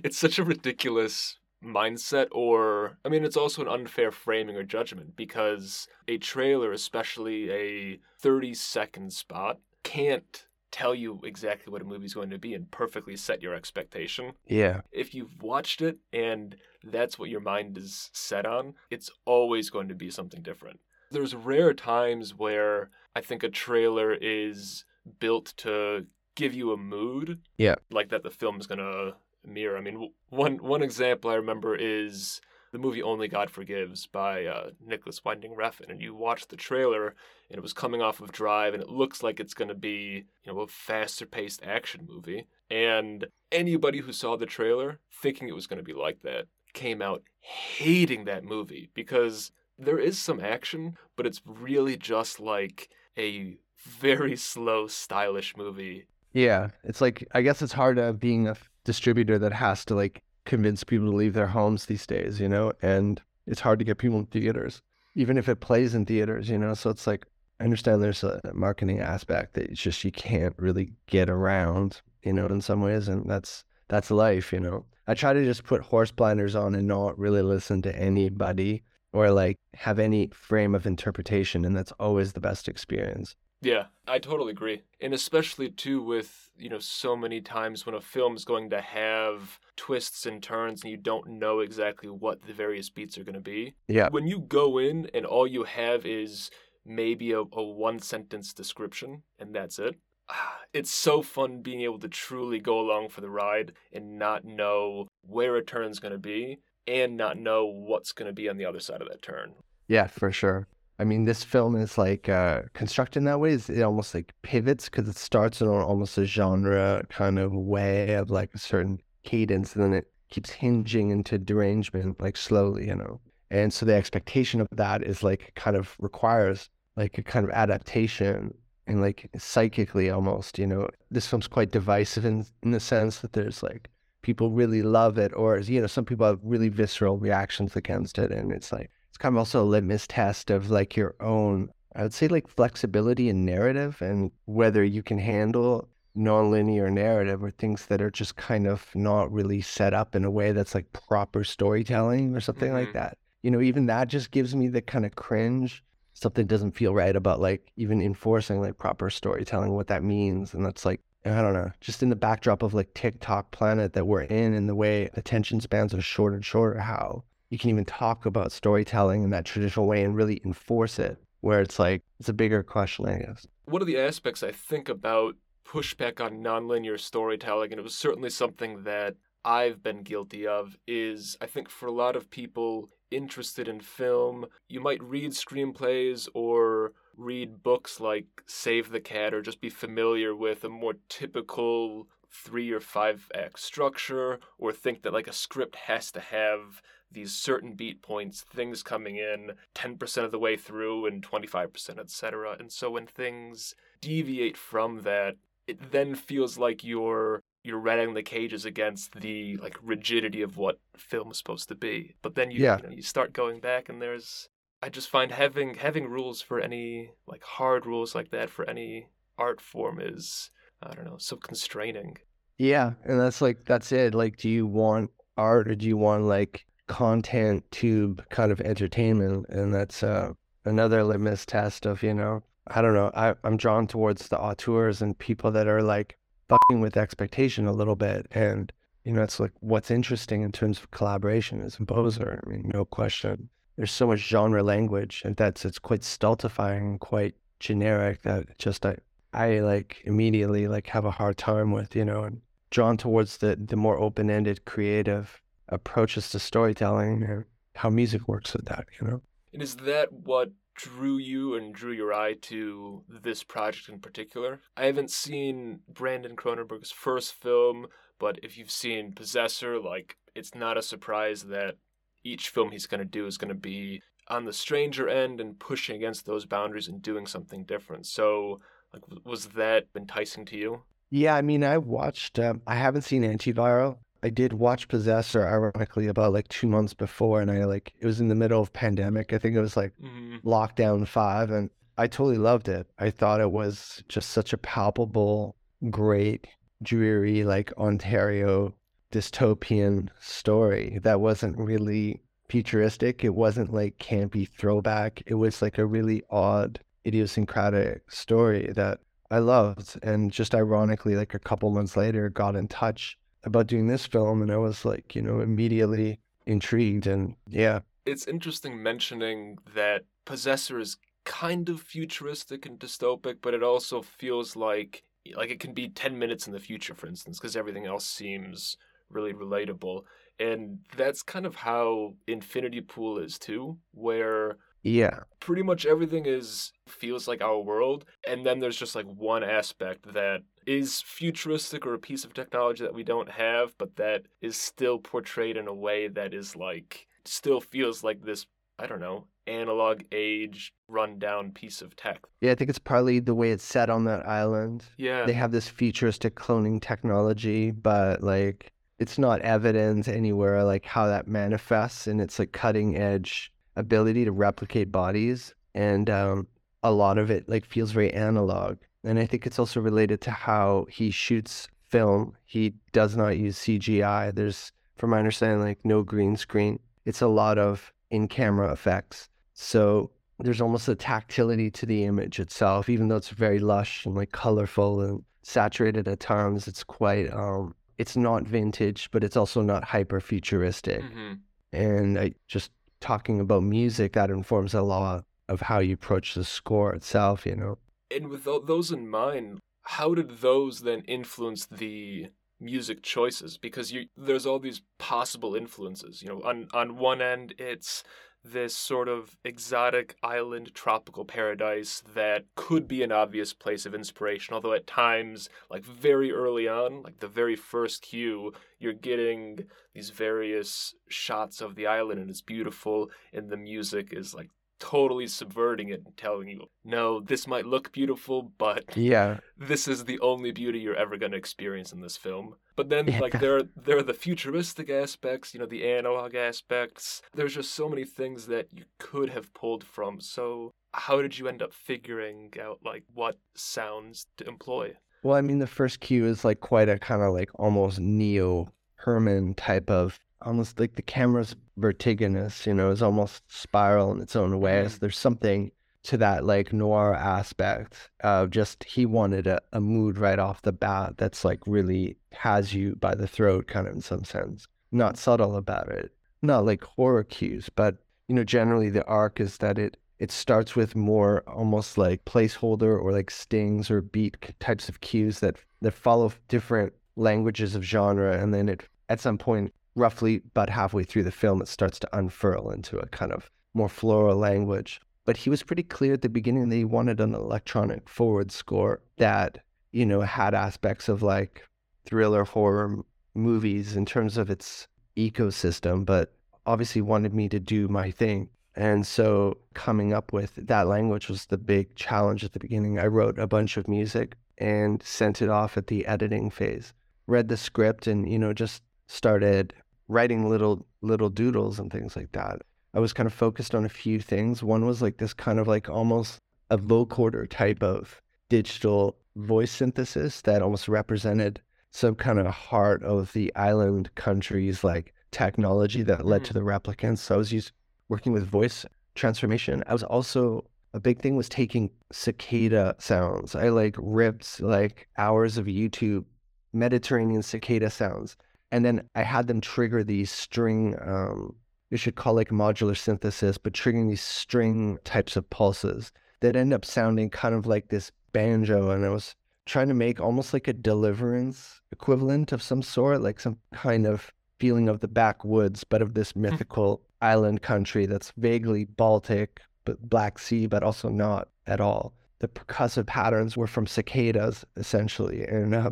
It's 0.03 0.19
such 0.19 0.39
a 0.39 0.45
ridiculous 0.45 1.39
mindset, 1.65 2.29
or, 2.33 2.99
I 3.05 3.09
mean, 3.09 3.25
it's 3.25 3.37
also 3.37 3.63
an 3.63 3.69
unfair 3.69 4.11
framing 4.11 4.57
or 4.57 4.63
judgment 4.63 5.17
because 5.17 5.87
a 6.09 6.19
trailer, 6.19 6.73
especially 6.73 7.51
a 7.51 8.01
30 8.21 8.55
second 8.55 9.13
spot, 9.13 9.59
can't 9.83 10.47
tell 10.71 10.95
you 10.95 11.21
exactly 11.25 11.73
what 11.73 11.83
a 11.83 11.85
movie's 11.85 12.15
going 12.15 12.31
to 12.31 12.39
be 12.39 12.55
and 12.55 12.71
perfectly 12.71 13.17
set 13.17 13.43
your 13.43 13.55
expectation. 13.55 14.33
yeah 14.47 14.83
If 14.93 15.15
you've 15.15 15.43
watched 15.43 15.83
it 15.83 15.99
and 16.13 16.55
that's 16.85 17.19
what 17.19 17.29
your 17.29 17.41
mind 17.41 17.77
is 17.77 18.11
set 18.13 18.47
on, 18.47 18.75
it's 18.89 19.11
always 19.25 19.69
going 19.69 19.89
to 19.89 19.95
be 19.95 20.11
something 20.11 20.43
different. 20.43 20.81
There's 21.11 21.35
rare 21.35 21.75
times 21.75 22.35
where 22.35 22.91
I 23.17 23.21
think 23.21 23.43
a 23.43 23.49
trailer 23.49 24.15
is 24.15 24.85
built 25.19 25.55
to 25.59 26.07
give 26.37 26.55
you 26.55 26.73
a 26.73 26.77
mood. 26.77 27.41
Yeah. 27.59 27.75
Like 27.91 28.11
that 28.11 28.23
the 28.23 28.31
film 28.31 28.61
is 28.61 28.67
going 28.67 28.79
to 28.79 29.15
mirror. 29.45 29.77
I 29.77 29.81
mean, 29.81 30.11
one 30.29 30.59
one 30.59 30.83
example 30.83 31.31
I 31.31 31.35
remember 31.35 31.75
is 31.75 32.41
the 32.73 32.79
movie 32.79 33.03
Only 33.03 33.27
God 33.27 33.51
Forgives 33.51 34.07
by 34.07 34.45
uh, 34.45 34.71
Nicolas 34.85 35.25
Winding 35.25 35.55
Refn, 35.57 35.91
and 35.91 36.01
you 36.01 36.15
watch 36.15 36.47
the 36.47 36.57
trailer, 36.57 37.15
and 37.49 37.59
it 37.59 37.63
was 37.63 37.73
coming 37.73 38.01
off 38.01 38.21
of 38.21 38.31
Drive, 38.31 38.75
and 38.75 38.83
it 38.83 38.89
looks 38.89 39.23
like 39.23 39.41
it's 39.41 39.55
going 39.55 39.69
to 39.69 39.75
be, 39.75 40.25
you 40.45 40.53
know, 40.53 40.61
a 40.61 40.67
faster 40.69 41.27
paced 41.27 41.63
action 41.65 42.07
movie. 42.09 42.47
And 42.71 43.27
anybody 43.51 43.99
who 43.99 44.13
saw 44.13 44.37
the 44.37 44.47
trailer 44.47 45.01
thinking 45.13 45.49
it 45.49 45.55
was 45.55 45.67
going 45.67 45.79
to 45.79 45.85
be 45.85 45.93
like 45.93 46.23
that 46.23 46.47
came 46.73 47.03
out 47.03 47.23
hating 47.41 48.25
that 48.25 48.45
movie 48.45 48.91
because 48.95 49.51
there 49.77 49.99
is 49.99 50.19
some 50.19 50.41
action, 50.41 50.97
but 51.17 51.27
it's 51.27 51.43
really 51.45 51.97
just 51.97 52.39
like 52.39 52.89
a 53.19 53.57
very 53.83 54.37
slow, 54.37 54.87
stylish 54.87 55.57
movie. 55.57 56.07
Yeah, 56.33 56.69
it's 56.85 57.01
like 57.01 57.27
I 57.33 57.43
guess 57.43 57.63
it's 57.63 57.73
hard 57.73 57.99
uh, 57.99 58.13
being 58.13 58.49
a 58.49 58.57
distributor 58.85 59.39
that 59.39 59.53
has 59.53 59.85
to 59.87 59.95
like 59.95 60.23
convince 60.45 60.85
people 60.85 61.11
to 61.11 61.17
leave 61.17 61.35
their 61.35 61.47
homes 61.49 61.87
these 61.87 62.07
days, 62.07 62.41
you 62.41 62.49
know, 62.49 62.73
and 62.83 63.21
it's 63.47 63.61
hard 63.61 63.79
to 63.81 63.85
get 63.85 63.99
people 63.99 64.19
in 64.19 64.27
theaters, 64.27 64.81
even 65.15 65.37
if 65.37 65.49
it 65.49 65.61
plays 65.61 65.95
in 65.95 66.07
theaters, 66.07 66.49
you 66.49 66.59
know. 66.59 66.75
So 66.75 66.91
it's 66.91 67.07
like 67.07 67.27
I 67.59 67.65
understand 67.65 68.03
there's 68.03 68.25
a 68.25 68.41
marketing 68.55 69.01
aspect 69.01 69.55
that 69.55 69.71
it's 69.71 69.81
just 69.81 70.05
you 70.05 70.13
can't 70.13 70.55
really 70.59 70.93
get 71.07 71.29
around, 71.29 72.01
you 72.23 72.33
know, 72.33 72.47
in 72.47 72.61
some 72.61 72.81
ways, 72.81 73.09
and 73.09 73.29
that's 73.29 73.65
that's 73.89 74.11
life, 74.11 74.53
you 74.53 74.61
know. 74.61 74.87
I 75.07 75.15
try 75.15 75.33
to 75.33 75.45
just 75.45 75.65
put 75.65 75.83
horse 75.83 76.13
blinders 76.13 76.55
on 76.55 76.75
and 76.77 76.87
not 76.87 77.19
really 77.19 77.43
listen 77.43 77.83
to 77.83 77.99
anybody 77.99 78.85
or 79.13 79.33
like 79.33 79.57
have 79.75 79.99
any 79.99 80.29
frame 80.29 80.75
of 80.75 80.87
interpretation, 80.87 81.65
and 81.65 81.77
that's 81.77 81.93
always 81.93 82.33
the 82.33 82.41
best 82.41 82.69
experience. 82.69 83.35
Yeah, 83.63 83.87
I 84.09 84.19
totally 84.19 84.53
agree. 84.53 84.83
And 85.01 85.13
especially 85.13 85.71
too 85.71 86.03
with, 86.03 86.51
you 86.57 86.69
know, 86.69 86.79
so 86.79 87.15
many 87.15 87.41
times 87.41 87.85
when 87.85 87.95
a 87.95 88.01
film 88.01 88.35
is 88.37 88.45
going 88.45 88.71
to 88.71 88.81
have 88.81 89.59
twists 89.77 90.25
and 90.27 90.43
turns 90.43 90.83
and 90.83 90.91
you 90.91 90.97
don't 90.97 91.27
know 91.27 91.61
exactly 91.61 92.09
what 92.09 92.43
the 92.43 92.55
various 92.55 92.89
beats 92.89 93.19
are 93.19 93.25
going 93.25 93.35
to 93.35 93.41
be. 93.41 93.75
Yeah, 93.89 94.09
When 94.11 94.27
you 94.27 94.41
go 94.41 94.79
in 94.79 95.11
and 95.13 95.27
all 95.27 95.47
you 95.47 95.65
have 95.65 96.07
is 96.07 96.51
maybe 96.87 97.33
a, 97.33 97.41
a 97.41 97.63
one 97.63 97.99
sentence 97.99 98.53
description 98.55 99.23
and 99.39 99.55
that's 99.55 99.79
it. 99.79 99.97
It's 100.73 100.93
so 100.93 101.21
fun 101.21 101.63
being 101.63 101.81
able 101.81 101.99
to 101.99 102.07
truly 102.07 102.61
go 102.61 102.79
along 102.79 103.09
for 103.09 103.21
the 103.21 103.29
ride 103.29 103.73
and 103.93 104.21
not 104.21 104.45
know 104.45 105.09
where 105.27 105.57
a 105.57 105.65
turn's 105.65 105.99
going 105.99 106.13
to 106.13 106.19
be 106.19 106.61
and 106.87 107.17
not 107.17 107.37
know 107.37 107.67
what's 107.67 108.13
going 108.13 108.29
to 108.29 108.33
be 108.33 108.49
on 108.49 108.57
the 108.57 108.65
other 108.65 108.79
side 108.79 109.03
of 109.03 109.09
that 109.09 109.21
turn. 109.21 109.55
Yeah, 109.89 110.07
for 110.07 110.31
sure. 110.31 110.69
I 111.01 111.05
mean, 111.05 111.25
this 111.25 111.43
film 111.43 111.77
is 111.77 111.97
like 111.97 112.29
uh, 112.29 112.63
constructed 112.75 113.21
in 113.21 113.25
that 113.25 113.41
way. 113.41 113.55
It 113.55 113.83
almost 113.83 114.15
like 114.15 114.35
pivots 114.43 114.91
because 114.91 115.09
it 115.09 115.17
starts 115.17 115.63
in 115.63 115.69
almost 115.69 116.19
a 116.19 116.27
genre 116.27 117.03
kind 117.09 117.39
of 117.39 117.55
way 117.55 118.13
of 118.15 118.31
like 118.31 118.51
a 118.55 118.59
certain 118.59 119.01
cadence, 119.25 119.75
and 119.75 119.83
then 119.83 119.95
it 119.95 120.13
keeps 120.29 120.51
hinging 120.51 121.09
into 121.11 121.39
derangement, 121.39 122.21
like 122.21 122.37
slowly, 122.37 122.87
you 122.89 122.95
know. 122.95 123.19
And 123.51 123.73
so 123.73 123.87
the 123.87 123.95
expectation 123.95 124.61
of 124.61 124.69
that 124.73 125.03
is 125.03 125.23
like 125.23 125.53
kind 125.57 125.75
of 125.75 125.97
requires 126.01 126.69
like 126.97 127.17
a 127.17 127.23
kind 127.23 127.47
of 127.47 127.51
adaptation 127.53 128.53
and 128.87 129.01
like 129.01 129.31
psychically 129.39 130.11
almost, 130.11 130.59
you 130.59 130.67
know. 130.67 130.87
This 131.11 131.27
film's 131.27 131.49
quite 131.49 131.71
divisive 131.73 132.27
in 132.27 132.45
in 132.63 132.73
the 132.73 132.81
sense 132.81 133.21
that 133.21 133.33
there's 133.33 133.63
like 133.63 133.89
people 134.21 134.51
really 134.51 134.83
love 134.83 135.17
it, 135.17 135.33
or 135.35 135.61
you 135.61 135.81
know, 135.81 135.87
some 135.87 136.05
people 136.05 136.27
have 136.27 136.41
really 136.43 136.69
visceral 136.69 137.17
reactions 137.17 137.75
against 137.75 138.19
it, 138.19 138.31
and 138.31 138.53
it's 138.53 138.71
like 138.71 138.91
it's 139.11 139.19
kind 139.19 139.35
of 139.35 139.39
also 139.39 139.63
a 139.63 139.67
litmus 139.67 140.07
test 140.07 140.51
of 140.51 140.71
like 140.71 140.97
your 140.97 141.15
own, 141.21 141.71
I 141.95 142.03
would 142.05 142.15
say 142.15 142.29
like 142.29 142.49
flexibility 142.49 143.29
in 143.29 143.45
narrative 143.45 144.01
and 144.01 144.31
whether 144.47 144.83
you 144.83 145.03
can 145.03 145.19
handle 145.19 145.89
nonlinear 146.17 146.91
narrative 146.93 147.43
or 147.43 147.51
things 147.51 147.87
that 147.87 148.03
are 148.03 148.11
just 148.11 148.37
kind 148.37 148.67
of 148.67 148.87
not 148.95 149.31
really 149.33 149.61
set 149.61 149.95
up 149.95 150.15
in 150.17 150.25
a 150.25 150.31
way 150.31 150.53
that's 150.53 150.75
like 150.75 150.93
proper 150.93 151.45
storytelling 151.45 152.35
or 152.35 152.41
something 152.41 152.73
like 152.73 152.89
Mhm. 152.91 152.95
that. 152.95 153.19
You 153.43 153.51
know, 153.51 153.61
even 153.61 153.87
that 153.87 154.09
just 154.09 154.31
gives 154.31 154.55
me 154.55 154.69
the 154.69 154.83
kind 154.83 155.07
of 155.07 155.15
cringe. 155.17 155.85
Something 156.15 156.47
doesn't 156.47 156.73
feel 156.77 156.95
right 156.95 157.15
about 157.17 157.41
like 157.41 157.71
even 157.77 158.03
enforcing 158.03 158.61
like 158.61 158.77
proper 158.79 159.09
storytelling, 159.11 159.73
what 159.73 159.87
that 159.87 160.03
means. 160.05 160.53
And 160.53 160.65
that's 160.67 160.85
like, 160.85 161.01
I 161.25 161.41
don't 161.41 161.55
know, 161.55 161.71
just 161.81 162.03
in 162.03 162.11
the 162.11 162.17
backdrop 162.17 162.63
of 162.63 162.75
like 162.75 162.93
TikTok 162.95 163.51
planet 163.53 163.93
that 163.95 164.07
we're 164.07 164.23
in 164.23 164.53
and 164.55 164.69
the 164.69 164.75
way 164.75 165.11
attention 165.15 165.61
spans 165.61 165.95
are 165.95 166.01
shorter 166.03 166.37
and 166.37 166.45
shorter, 166.45 166.81
how 166.81 167.25
you 167.51 167.59
can 167.59 167.71
even 167.71 167.85
talk 167.85 168.27
about 168.27 168.53
storytelling 168.53 169.23
in 169.25 169.31
that 169.31 169.45
traditional 169.45 169.87
way 169.87 170.03
and 170.03 170.17
really 170.17 170.41
enforce 170.45 170.99
it, 170.99 171.19
where 171.41 171.61
it's 171.61 171.79
like, 171.79 172.03
it's 172.19 172.29
a 172.29 172.33
bigger 172.33 172.63
question, 172.63 173.07
I 173.07 173.19
guess. 173.19 173.47
one 173.67 173.83
of 173.83 173.87
the 173.87 173.99
aspects 173.99 174.43
I 174.43 174.53
think 174.53 174.89
about 174.89 175.35
pushback 175.67 176.21
on 176.25 176.43
nonlinear 176.43 176.99
storytelling, 176.99 177.73
and 177.73 177.79
it 177.79 177.83
was 177.83 177.95
certainly 177.95 178.31
something 178.31 178.85
that 178.85 179.17
I've 179.45 179.83
been 179.83 180.03
guilty 180.03 180.47
of, 180.47 180.77
is 180.87 181.37
I 181.41 181.47
think 181.47 181.69
for 181.69 181.87
a 181.87 181.93
lot 181.93 182.17
of 182.17 182.31
people 182.31 182.89
interested 183.11 183.69
in 183.69 183.81
film, 183.81 184.47
you 184.69 184.81
might 184.81 185.03
read 185.03 185.33
screenplays 185.33 186.29
or 186.35 186.93
read 187.17 187.63
books 187.63 188.01
like 188.01 188.27
Save 188.47 188.91
the 188.91 189.01
Cat 189.01 189.35
or 189.35 189.43
just 189.43 189.61
be 189.61 189.71
familiar 189.71 190.35
with 190.35 190.65
a 190.65 190.69
more 190.69 190.95
typical 191.09 192.07
three 192.33 192.71
or 192.71 192.81
five 192.81 193.29
act 193.35 193.59
structure 193.59 194.39
or 194.59 194.73
think 194.73 195.03
that 195.03 195.13
like 195.13 195.27
a 195.27 195.33
script 195.33 195.75
has 195.75 196.13
to 196.13 196.21
have 196.21 196.81
these 197.13 197.33
certain 197.35 197.73
beat 197.75 198.03
points, 198.03 198.43
things 198.55 198.83
coming 198.83 199.17
in 199.17 199.53
10% 199.75 200.25
of 200.25 200.31
the 200.31 200.39
way 200.39 200.57
through 200.57 201.07
and 201.07 201.27
25%, 201.27 201.99
etc. 201.99 202.57
And 202.59 202.71
so 202.71 202.91
when 202.91 203.07
things 203.07 203.75
deviate 204.01 204.57
from 204.57 205.03
that, 205.03 205.37
it 205.67 205.93
then 205.93 206.15
feels 206.15 206.59
like 206.59 206.85
you're 206.85 207.43
you're 207.63 207.79
rattling 207.79 208.15
the 208.15 208.23
cages 208.23 208.65
against 208.65 209.13
the 209.21 209.57
like 209.59 209.77
rigidity 209.83 210.41
of 210.41 210.57
what 210.57 210.81
film 210.97 211.31
is 211.31 211.37
supposed 211.37 211.69
to 211.69 211.75
be. 211.75 212.15
But 212.23 212.35
then 212.35 212.51
you, 212.51 212.63
Yeah. 212.65 212.79
you 212.79 212.83
know 212.85 212.89
you 212.91 213.03
start 213.03 213.35
going 213.35 213.61
back 213.61 213.89
and 213.91 214.01
there's 214.01 214.49
I 214.83 214.89
just 214.89 215.11
find 215.11 215.31
having 215.31 215.75
having 215.75 216.07
rules 216.09 216.41
for 216.41 216.59
any 216.59 217.11
like 217.27 217.43
hard 217.43 217.85
rules 217.85 218.15
like 218.15 218.31
that 218.31 218.49
for 218.49 218.69
any 218.69 219.09
art 219.37 219.61
form 219.61 220.01
is 220.01 220.51
I 220.83 220.95
don't 220.95 221.05
know, 221.05 221.19
so 221.19 221.37
constraining. 221.37 222.17
Yeah, 222.57 222.93
and 223.05 223.21
that's 223.21 223.43
like 223.43 223.65
that's 223.67 223.93
it. 223.93 224.15
Like, 224.15 224.39
do 224.39 224.49
you 224.49 224.67
want 224.67 225.11
art 225.37 225.69
or 225.69 225.75
do 225.75 225.87
you 225.87 225.99
want 225.99 226.25
like 226.25 226.65
content 226.91 227.65
tube 227.71 228.23
kind 228.31 228.51
of 228.53 228.61
entertainment? 228.61 229.47
And 229.49 229.73
that's 229.73 230.03
uh, 230.03 230.33
another 230.65 231.05
litmus 231.05 231.47
test 231.47 231.87
of 231.87 232.03
you 232.03 232.13
know 232.13 232.43
I 232.67 232.83
don't 232.83 232.95
know. 232.95 233.11
I 233.15 233.35
I'm 233.45 233.57
drawn 233.57 233.87
towards 233.87 234.29
the 234.29 234.39
auteurs 234.39 235.01
and 235.03 235.19
people 235.19 235.51
that 235.53 235.67
are 235.67 235.83
like 235.83 236.19
fucking 236.49 236.81
with 236.81 236.97
expectation 236.97 237.67
a 237.67 237.73
little 237.73 237.97
bit, 237.97 238.27
and 238.33 238.73
you 239.05 239.13
know 239.13 239.23
it's 239.23 239.41
like 239.41 239.53
what's 239.61 239.91
interesting 239.91 240.43
in 240.43 240.53
terms 240.53 240.79
of 240.79 240.91
collaboration 240.91 241.61
is 241.63 241.77
Composer. 241.77 242.43
I 242.45 242.49
mean, 242.51 242.71
no 242.75 242.85
question. 242.85 243.49
There's 243.77 243.93
so 243.93 244.07
much 244.07 244.21
genre 244.21 244.63
language, 244.63 245.23
and 245.25 245.37
that's 245.37 245.65
it's 245.65 245.79
quite 245.79 246.05
stultifying, 246.05 246.99
quite 246.99 247.35
generic 247.61 248.23
that 248.23 248.59
just 248.59 248.85
I 248.87 248.97
I 249.33 249.61
like 249.61 250.03
immediately 250.05 250.69
like 250.69 250.87
have 250.89 251.05
a 251.05 251.11
hard 251.11 251.39
time 251.39 251.73
with, 251.73 251.97
you 251.97 252.05
know, 252.05 252.25
and 252.25 252.41
drawn 252.71 252.97
towards 252.97 253.39
the 253.39 253.57
the 253.57 253.77
more 253.77 253.99
open-ended 253.99 254.65
creative 254.65 255.43
approaches 255.71 256.31
to 256.31 256.39
storytelling 256.39 257.23
and 257.23 257.45
how 257.75 257.91
music 257.91 258.29
works 258.29 258.53
with 258.53 258.67
that, 258.67 258.87
you 259.01 259.07
know. 259.07 259.23
And 259.53 259.63
is 259.63 259.77
that 259.77 260.13
what 260.13 260.51
drew 260.75 261.19
you 261.19 261.55
and 261.55 261.75
drew 261.75 261.93
your 261.93 262.13
eye 262.13 262.35
to 262.35 263.03
this 263.09 263.43
project 263.43 263.89
in 263.89 263.99
particular? 263.99 264.61
I 264.77 264.87
haven't 264.87 265.11
seen 265.11 265.81
Brandon 265.89 266.37
Cronenberg's 266.37 266.91
first 266.91 267.35
film, 267.35 267.87
but 268.19 268.39
if 268.43 268.57
you've 268.57 268.71
seen 268.71 269.13
Possessor, 269.13 269.79
like 269.81 270.17
it's 270.35 270.55
not 270.55 270.79
a 270.79 270.83
surprise 270.83 271.45
that 271.45 271.77
each 272.23 272.49
film 272.49 272.71
he's 272.71 272.87
going 272.87 273.01
to 273.01 273.05
do 273.05 273.27
is 273.27 273.39
going 273.39 273.49
to 273.49 273.55
be 273.55 274.03
on 274.29 274.45
the 274.45 274.53
stranger 274.53 275.09
end 275.09 275.41
and 275.41 275.59
pushing 275.59 275.97
against 275.97 276.25
those 276.25 276.47
boundaries 276.47 276.89
and 276.89 277.03
doing 277.03 277.27
something 277.27 277.65
different. 277.65 278.07
So, 278.07 278.61
like, 278.93 279.03
was 279.25 279.47
that 279.49 279.87
enticing 279.97 280.45
to 280.47 280.57
you? 280.57 280.83
Yeah, 281.11 281.35
I 281.35 281.43
mean, 281.43 281.65
I 281.65 281.79
watched. 281.79 282.39
Um, 282.39 282.63
I 282.67 282.77
haven't 282.77 283.03
seen 283.03 283.23
Antiviral. 283.23 283.99
I 284.23 284.29
did 284.29 284.53
watch 284.53 284.89
Possessor, 284.89 285.47
ironically, 285.47 286.07
about 286.07 286.33
like 286.33 286.49
two 286.49 286.67
months 286.67 286.93
before, 286.95 287.41
and 287.41 287.51
I 287.51 287.65
like 287.65 287.95
it 287.99 288.07
was 288.07 288.21
in 288.21 288.29
the 288.29 288.35
middle 288.35 288.61
of 288.61 288.73
pandemic. 288.73 289.33
I 289.33 289.39
think 289.39 289.57
it 289.57 289.61
was 289.61 289.77
like 289.77 289.93
Mhm. 290.03 290.43
lockdown 290.43 291.07
five, 291.07 291.51
and 291.51 291.71
I 291.97 292.07
totally 292.07 292.39
loved 292.39 292.69
it. 292.69 292.87
I 292.99 293.11
thought 293.11 293.41
it 293.41 293.51
was 293.51 294.03
just 294.09 294.31
such 294.31 294.53
a 294.53 294.59
palpable, 294.59 295.57
great, 295.91 296.47
dreary, 296.83 297.45
like 297.45 297.73
Ontario 297.79 298.75
dystopian 299.13 300.09
story 300.21 300.99
that 301.03 301.21
wasn't 301.21 301.59
really 301.59 302.23
futuristic. 302.49 303.25
It 303.25 303.35
wasn't 303.35 303.73
like 303.73 303.99
campy 303.99 304.49
throwback. 304.49 305.23
It 305.27 305.35
was 305.35 305.63
like 305.63 305.79
a 305.79 305.87
really 305.87 306.23
odd, 306.31 306.81
idiosyncratic 307.07 308.11
story 308.11 308.71
that 308.75 309.01
I 309.31 309.39
loved. 309.39 309.99
And 310.03 310.31
just 310.31 310.55
ironically, 310.55 311.17
like 311.17 311.35
a 311.35 311.39
couple 311.39 311.71
months 311.71 311.97
later, 311.97 312.29
got 312.29 312.57
in 312.57 312.69
touch 312.69 313.19
about 313.45 313.67
doing 313.67 313.87
this 313.87 314.07
film, 314.07 314.43
and 314.43 314.51
I 314.51 314.57
was 314.57 314.85
like, 314.85 315.15
you 315.15 315.23
know, 315.23 315.41
immediately 315.41 316.21
intrigued. 316.47 317.07
And 317.07 317.37
yeah, 317.49 317.81
It's 318.07 318.27
interesting 318.27 318.83
mentioning 318.83 319.59
that 319.75 320.05
Possessor 320.25 320.79
is 320.79 320.97
kind 321.25 321.69
of 321.69 321.81
futuristic 321.83 322.67
and 322.67 322.79
dystopic, 322.79 323.37
but 323.43 323.55
it 323.55 323.63
also 323.63 324.03
feels 324.03 324.57
like 324.57 325.03
like 325.37 325.51
it 325.51 325.61
can 325.61 325.75
be 325.75 325.89
10 325.89 326.19
minutes 326.19 326.47
in 326.47 326.53
the 326.53 326.59
future 326.59 326.95
for 326.95 327.07
instance 327.07 327.39
because 327.39 327.55
everything 327.57 327.87
else 327.87 328.07
seems 328.07 328.77
really 329.11 329.33
relatable. 329.35 330.03
And 330.39 330.79
that's 330.97 331.23
kind 331.23 331.45
of 331.45 331.55
how 331.57 332.15
Infinity 332.27 332.81
Pool 332.81 333.19
is 333.19 333.39
too, 333.39 333.79
where 333.93 334.57
yeah, 334.83 335.21
pretty 335.41 335.63
much 335.63 335.85
everything 335.85 336.25
is 336.27 336.73
feels 336.89 337.29
like 337.29 337.43
our 337.43 337.61
world 337.61 338.07
and 338.27 338.47
then 338.47 338.61
there's 338.61 338.79
just 338.79 338.95
like 338.95 339.07
one 339.07 339.45
aspect 339.45 340.13
that 340.15 340.41
is 340.67 341.01
futuristic 341.01 341.87
or 341.87 341.95
a 341.95 341.99
piece 341.99 342.25
of 342.25 342.35
technology 342.35 342.85
that 342.85 342.95
we 342.95 343.03
don't 343.03 343.31
have 343.31 343.77
but 343.79 343.97
that 343.97 344.23
is 344.41 344.57
still 344.57 344.99
portrayed 344.99 345.57
in 345.57 345.69
a 345.69 345.75
way 345.75 346.09
that 346.09 346.35
is 346.35 346.57
like 346.57 347.07
still 347.25 347.61
feels 347.61 348.03
like 348.03 348.23
this 348.23 348.47
i 348.79 348.87
don't 348.87 349.01
know 349.01 349.27
analog 349.47 350.03
age 350.13 350.73
rundown 350.89 351.51
piece 351.51 351.83
of 351.83 351.97
tech 351.97 352.21
yeah. 352.41 352.53
I 352.53 352.55
think 352.55 352.71
it's 352.71 352.79
partly 352.79 353.19
the 353.19 353.35
way 353.35 353.51
it's 353.51 353.65
set 353.65 353.91
on 353.91 354.05
that 354.05 354.29
island. 354.29 354.85
yeah 354.97 355.27
they 355.27 355.33
have 355.33 355.51
this 355.51 355.69
futuristic 355.69 356.37
cloning 356.37 356.81
technology, 356.81 357.71
but 357.71 358.23
like 358.23 358.73
it's 359.01 359.19
not 359.19 359.41
evident 359.41 360.09
anywhere 360.09 360.63
like 360.63 360.85
how 360.85 361.07
that 361.07 361.27
manifests 361.27 362.07
and 362.07 362.21
its 362.21 362.39
like 362.39 362.53
cutting 362.53 362.97
edge 362.97 363.51
ability 363.77 364.25
to 364.27 364.33
replicate 364.33 364.93
bodies. 364.93 365.55
And 365.75 366.11
um, 366.11 366.47
a 366.83 366.93
lot 366.93 367.17
of 367.17 367.31
it 367.31 367.49
like 367.49 367.65
feels 367.65 367.93
very 367.93 368.13
analog. 368.13 368.77
And 369.05 369.19
I 369.19 369.27
think 369.27 369.47
it's 369.47 369.59
also 369.59 369.81
related 369.81 370.21
to 370.23 370.31
how 370.31 370.87
he 370.91 371.11
shoots 371.11 371.69
film. 371.89 372.37
He 372.45 372.75
does 372.93 373.17
not 373.17 373.39
use 373.39 373.59
CGI. 373.59 374.35
There's, 374.35 374.73
from 374.97 375.11
my 375.11 375.19
understanding, 375.19 375.61
like 375.61 375.85
no 375.85 376.03
green 376.03 376.37
screen. 376.37 376.79
It's 377.05 377.23
a 377.23 377.29
lot 377.29 377.59
of 377.59 377.93
in 378.11 378.29
camera 378.29 378.73
effects. 378.73 379.29
So 379.55 380.11
there's 380.39 380.61
almost 380.61 380.89
a 380.89 380.95
tactility 380.95 381.71
to 381.73 381.87
the 381.87 382.05
image 382.05 382.39
itself, 382.41 382.89
even 382.89 383.09
though 383.09 383.17
it's 383.17 383.31
very 383.31 383.59
lush 383.59 384.07
and 384.07 384.15
like 384.15 384.33
colorful 384.33 385.01
and 385.01 385.25
saturated 385.43 386.07
at 386.09 386.21
times. 386.21 386.69
It's 386.69 386.85
quite 386.85 387.33
um 387.33 387.75
it's 387.99 388.17
not 388.17 388.45
vintage, 388.45 389.11
but 389.11 389.23
it's 389.23 389.37
also 389.37 389.61
not 389.61 389.85
hyper 389.85 390.21
futuristic. 390.21 391.03
hmm 391.03 391.33
And 391.73 392.19
I 392.19 392.33
just 392.49 392.71
talking 393.01 393.41
about 393.41 393.63
music, 393.63 394.13
that 394.13 394.31
informs 394.31 394.75
a 394.75 394.83
lot 394.83 395.25
of 395.49 395.61
how 395.61 395.79
you 395.79 395.95
approach 395.95 396.35
the 396.35 396.45
score 396.45 396.95
itself, 396.95 397.47
you 397.47 397.57
know. 397.57 397.79
And 398.11 398.29
with 398.29 398.45
tho- 398.45 398.61
those 398.61 398.91
in 398.91 399.09
mind 399.09 399.61
how 399.83 400.15
did 400.15 400.39
those 400.39 400.81
then 400.81 401.01
influence 401.03 401.67
the 401.67 402.29
music 402.61 403.03
choices? 403.03 403.57
Because 403.57 403.91
you 403.91 404.07
there's 404.17 404.47
all 404.47 404.59
these 404.59 404.83
possible 404.99 405.55
influences 405.55 406.23
you 406.23 406.29
know 406.29 406.43
on 406.43 406.69
on 406.73 406.97
one 406.97 407.23
end 407.23 407.55
it's 407.59 408.05
this 408.43 408.75
sort 408.75 409.09
of 409.09 409.37
exotic 409.45 410.17
island 410.23 410.71
tropical 410.75 411.27
paradise 411.27 412.03
that 412.15 412.45
could 412.55 412.89
be 412.89 413.03
an 413.03 413.13
obvious 413.13 413.53
place 413.53 413.85
of 413.85 413.95
inspiration 413.95 414.55
although 414.55 414.73
at 414.73 414.87
times 414.87 415.51
like 415.69 415.85
very 415.85 416.33
early 416.33 416.67
on 416.67 417.03
like 417.03 417.19
the 417.21 417.29
very 417.29 417.55
first 417.55 418.01
cue 418.01 418.51
you're 418.79 418.95
getting 418.95 419.59
these 419.95 420.09
various 420.09 420.95
shots 421.09 421.61
of 421.61 421.75
the 421.75 421.87
island 421.87 422.19
and 422.19 422.31
it's 422.31 422.41
beautiful 422.41 423.11
and 423.35 423.51
the 423.51 423.59
music 423.59 424.11
is 424.13 424.35
like 424.35 424.49
totally 424.81 425.27
subverting 425.27 425.91
it 425.91 426.03
and 426.05 426.17
telling 426.17 426.49
you 426.49 426.67
no 426.85 427.21
this 427.21 427.47
might 427.47 427.67
look 427.67 427.93
beautiful 427.93 428.51
but 428.59 428.85
Yeah. 428.97 429.39
this 429.59 429.87
is 429.87 430.05
the 430.07 430.19
only 430.21 430.51
beauty 430.51 430.79
you're 430.81 430.97
ever 430.97 431.17
going 431.17 431.33
to 431.33 431.39
experience 431.39 431.93
in 431.93 432.01
this 432.01 432.17
film. 432.17 432.55
But 432.77 432.89
then, 432.89 433.07
Yeah. 433.09 433.21
like, 433.21 433.39
there 433.39 433.57
are, 433.59 433.63
there 433.77 433.99
are 433.99 434.03
the 434.03 434.15
futuristic 434.15 434.89
aspects, 434.89 435.53
you 435.53 435.61
know, 435.61 435.67
the 435.67 435.87
analog 435.87 436.35
aspects. 436.35 437.21
There's 437.35 437.55
just 437.55 437.73
so 437.75 437.91
many 437.91 438.05
things 438.05 438.47
that 438.47 438.69
you 438.73 438.85
could 438.99 439.29
have 439.31 439.53
pulled 439.53 439.85
from. 439.85 440.19
So, 440.21 440.73
how 440.95 441.21
did 441.21 441.39
you 441.39 441.47
end 441.47 441.61
up 441.61 441.75
figuring 441.75 442.51
out, 442.59 442.79
like, 442.83 443.05
what 443.13 443.37
sounds 443.55 444.27
to 444.39 444.49
employ? 444.49 444.97
Well, 445.23 445.37
I 445.37 445.43
mean, 445.43 445.59
the 445.59 445.67
first 445.67 446.01
cue 446.01 446.25
is 446.25 446.43
like 446.43 446.61
quite 446.61 446.89
a 446.89 446.99
kind 446.99 447.21
of 447.23 447.35
like 447.35 447.51
almost 447.57 448.01
neo 448.01 448.73
Herrmann 449.05 449.55
type 449.55 449.91
of 449.91 450.19
almost 450.43 450.79
like 450.81 450.95
the 450.97 451.03
camera's 451.03 451.55
vertiginous, 451.77 452.67
you 452.67 452.75
know, 452.75 452.91
is 452.91 453.03
almost 453.03 453.43
spiral 453.49 454.13
in 454.13 454.21
its 454.21 454.37
own 454.37 454.61
way. 454.61 454.85
Mhm. 454.85 454.91
So 454.91 454.99
there's 455.01 455.19
something 455.19 455.73
to 456.03 456.17
that 456.17 456.45
like 456.45 456.73
noir 456.73 457.15
aspect 457.15 458.11
of 458.21 458.51
just 458.51 458.85
he 458.85 459.05
wanted 459.05 459.47
a, 459.47 459.61
a 459.73 459.81
mood 459.81 460.17
right 460.17 460.39
off 460.39 460.63
the 460.63 460.73
bat 460.73 461.19
that's 461.19 461.45
like 461.45 461.61
really 461.67 462.17
has 462.33 462.73
you 462.73 462.97
by 462.97 463.15
the 463.15 463.27
throat, 463.27 463.67
kind 463.67 463.87
of 463.87 463.95
in 463.95 464.01
some 464.01 464.25
sense. 464.25 464.67
Not 464.93 465.19
subtle 465.19 465.57
about 465.57 465.89
it. 465.89 466.13
Not 466.43 466.65
like 466.65 466.83
horror 466.83 467.25
cues, 467.25 467.69
but 467.75 467.97
you 468.29 468.35
know, 468.35 468.45
generally 468.45 468.89
the 468.91 469.05
arc 469.07 469.41
is 469.41 469.59
that 469.59 469.79
it 469.79 469.97
it 470.19 470.31
starts 470.31 470.77
with 470.77 470.95
more 470.95 471.43
almost 471.47 471.97
like 471.99 472.25
placeholder 472.27 472.99
or 473.03 473.13
like 473.13 473.31
stings 473.31 473.91
or 473.91 474.03
beat 474.03 474.37
types 474.61 474.89
of 474.89 475.01
cues 475.01 475.41
that 475.41 475.57
that 475.83 475.93
follow 475.93 476.33
different 476.49 476.93
languages 477.17 477.75
of 477.75 477.83
genre 477.83 478.39
and 478.41 478.55
then 478.55 478.69
it 478.69 478.89
at 479.09 479.21
some 479.21 479.37
point 479.39 479.73
roughly 479.95 480.43
about 480.51 480.71
halfway 480.71 481.05
through 481.05 481.23
the 481.23 481.33
film 481.33 481.61
it 481.61 481.69
starts 481.69 481.99
to 481.99 482.17
unfurl 482.17 482.71
into 482.71 482.99
a 482.99 483.07
kind 483.07 483.33
of 483.33 483.51
more 483.75 483.89
floral 483.89 484.37
language 484.37 485.01
but 485.25 485.37
he 485.37 485.51
was 485.51 485.63
pretty 485.63 485.83
clear 485.83 486.15
at 486.15 486.23
the 486.23 486.29
beginning 486.29 486.69
that 486.69 486.77
he 486.77 486.85
wanted 486.85 487.21
an 487.21 487.35
electronic 487.35 488.09
forward 488.09 488.51
score 488.51 489.01
that 489.17 489.59
you 489.93 490.07
know 490.07 490.21
had 490.21 490.55
aspects 490.55 491.09
of 491.09 491.23
like 491.23 491.69
thriller 492.05 492.45
horror 492.45 492.99
movies 493.35 493.97
in 493.97 494.05
terms 494.05 494.37
of 494.37 494.51
its 494.51 494.89
ecosystem 495.17 496.05
but 496.05 496.33
obviously 496.67 497.01
wanted 497.01 497.35
me 497.35 497.49
to 497.49 497.61
do 497.61 497.89
my 497.89 498.11
thing 498.11 498.49
and 498.77 499.07
so 499.07 499.59
coming 499.75 500.13
up 500.13 500.33
with 500.33 500.55
that 500.55 500.87
language 500.87 501.29
was 501.29 501.47
the 501.47 501.59
big 501.59 501.95
challenge 501.97 502.45
at 502.45 502.53
the 502.53 502.59
beginning. 502.59 502.99
I 502.99 503.07
wrote 503.07 503.39
a 503.39 503.47
bunch 503.47 503.77
of 503.77 503.89
music 503.89 504.37
and 504.59 505.03
sent 505.03 505.43
it 505.43 505.49
off 505.49 505.77
at 505.77 505.89
the 505.89 506.07
editing 506.07 506.51
phase. 506.51 506.93
Read 507.27 507.49
the 507.49 507.57
script 507.57 508.07
and, 508.07 508.31
you 508.31 508.39
know, 508.39 508.53
just 508.53 508.83
started 509.11 509.75
writing 510.09 510.49
little 510.49 510.87
little 511.03 511.29
doodles 511.29 511.79
and 511.81 511.91
things 511.91 512.15
like 512.15 512.31
that. 512.33 512.63
I 512.95 513.01
was 513.01 513.13
kind 513.13 513.27
of 513.27 513.33
focused 513.33 513.75
on 513.75 513.85
a 513.85 513.89
few 513.89 514.21
things. 514.21 514.63
One 514.63 514.87
was 514.87 515.03
like 515.03 515.19
this 515.19 515.33
kind 515.35 515.59
of 515.59 515.67
like 515.67 515.89
almost 515.89 516.39
a 516.71 516.79
vocoder 516.79 517.49
type 517.51 517.83
of 517.83 518.21
digital 518.49 519.17
voice 519.37 519.73
synthesis 519.73 520.41
that 520.43 520.63
almost 520.63 520.89
represented 520.89 521.61
some 521.91 522.15
kind 522.15 522.39
of 522.39 522.47
heart 522.47 523.03
of 523.03 523.33
the 523.33 523.55
island 523.57 524.15
country's 524.15 524.85
like 524.85 525.13
technology 525.33 526.03
that 526.03 526.25
led 526.25 526.43
Mhm. 526.43 526.47
to 526.47 526.53
the 526.55 526.61
replicants. 526.61 527.19
So 527.19 527.35
I 527.35 527.39
was 527.39 527.53
used 527.53 527.73
working 528.09 528.33
with 528.33 528.45
voice 528.47 528.85
transformation. 529.17 529.83
I 529.89 529.93
was 529.93 530.05
also 530.05 530.65
a 530.95 531.01
big 531.01 531.21
thing 531.21 531.37
was 531.37 531.49
taking 531.49 531.91
cicada 532.13 532.95
sounds. 532.99 533.55
I 533.57 533.69
like 533.71 533.97
ripped 533.99 534.61
like 534.61 535.09
hours 535.19 535.59
of 535.59 535.67
YouTube 535.67 536.25
Mediterranean 536.73 537.43
cicada 537.43 537.91
sounds, 537.91 538.37
and 538.73 538.85
then 538.85 539.09
I 539.15 539.23
had 539.23 539.47
them 539.47 539.61
trigger 539.61 540.05
these 540.05 540.31
string. 540.31 540.97
Um, 541.01 541.55
you 541.91 541.97
should 541.97 542.15
call 542.15 542.35
like 542.35 542.51
modular 542.51 542.97
synthesis, 542.97 543.59
but 543.59 543.73
triggering 543.73 544.09
these 544.09 544.23
string 544.23 544.99
types 545.05 545.37
of 545.37 545.49
pulses 545.51 546.13
that 546.41 546.57
end 546.57 546.73
up 546.73 546.85
sounding 546.85 547.31
kind 547.31 547.55
of 547.55 547.67
like 547.67 547.89
this 547.89 548.13
banjo. 548.33 548.91
And 548.91 549.05
I 549.05 549.09
was 549.09 549.35
trying 549.67 549.89
to 549.89 549.95
make 549.95 550.21
almost 550.21 550.53
like 550.53 550.69
a 550.69 550.73
deliverance 550.73 551.81
equivalent 551.93 552.53
of 552.53 552.63
some 552.63 552.83
sort, 552.83 553.21
like 553.21 553.41
some 553.41 553.59
kind 553.73 554.07
of 554.07 554.33
feeling 554.59 554.89
of 554.89 555.01
the 555.01 555.09
backwoods, 555.09 555.85
but 555.85 556.03
of 556.03 556.15
this 556.15 556.37
mythical 556.37 557.03
island 557.23 557.63
country 557.63 558.07
that's 558.07 558.33
vaguely 558.37 558.85
Baltic, 558.85 559.61
but 559.85 560.09
Black 560.09 560.39
Sea, 560.39 560.67
but 560.67 560.83
also 560.83 561.09
not 561.09 561.49
at 561.67 561.81
all. 561.81 562.13
The 562.39 562.49
percussive 562.49 563.07
patterns 563.07 563.57
were 563.57 563.67
from 563.67 563.87
cicadas, 563.87 564.65
essentially, 564.77 565.45
and 565.45 565.75
uh, 565.75 565.91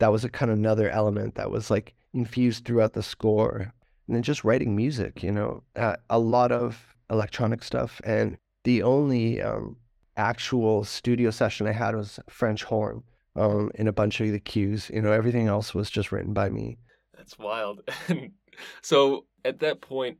that 0.00 0.10
was 0.10 0.24
a 0.24 0.28
kind 0.28 0.50
of 0.50 0.58
another 0.58 0.90
element 0.90 1.36
that 1.36 1.50
was 1.50 1.70
like 1.70 1.94
infused 2.12 2.64
throughout 2.64 2.94
the 2.94 3.02
score. 3.02 3.72
And 4.06 4.16
then 4.16 4.22
just 4.22 4.42
writing 4.42 4.74
music, 4.74 5.22
you 5.22 5.30
know, 5.30 5.62
uh, 5.76 5.96
a 6.08 6.18
lot 6.18 6.50
of 6.50 6.96
electronic 7.10 7.62
stuff. 7.62 8.00
And 8.02 8.36
the 8.64 8.82
only 8.82 9.40
um, 9.40 9.76
actual 10.16 10.84
studio 10.84 11.30
session 11.30 11.68
I 11.68 11.72
had 11.72 11.94
was 11.94 12.18
French 12.28 12.64
horn 12.64 13.04
um, 13.36 13.70
in 13.76 13.86
a 13.86 13.92
bunch 13.92 14.20
of 14.20 14.32
the 14.32 14.40
cues. 14.40 14.90
You 14.92 15.02
know, 15.02 15.12
everything 15.12 15.46
else 15.46 15.74
was 15.74 15.90
just 15.90 16.10
written 16.10 16.32
by 16.32 16.48
me. 16.48 16.78
That's 17.16 17.38
wild. 17.38 17.82
so 18.82 19.26
at 19.44 19.60
that 19.60 19.80
point, 19.80 20.18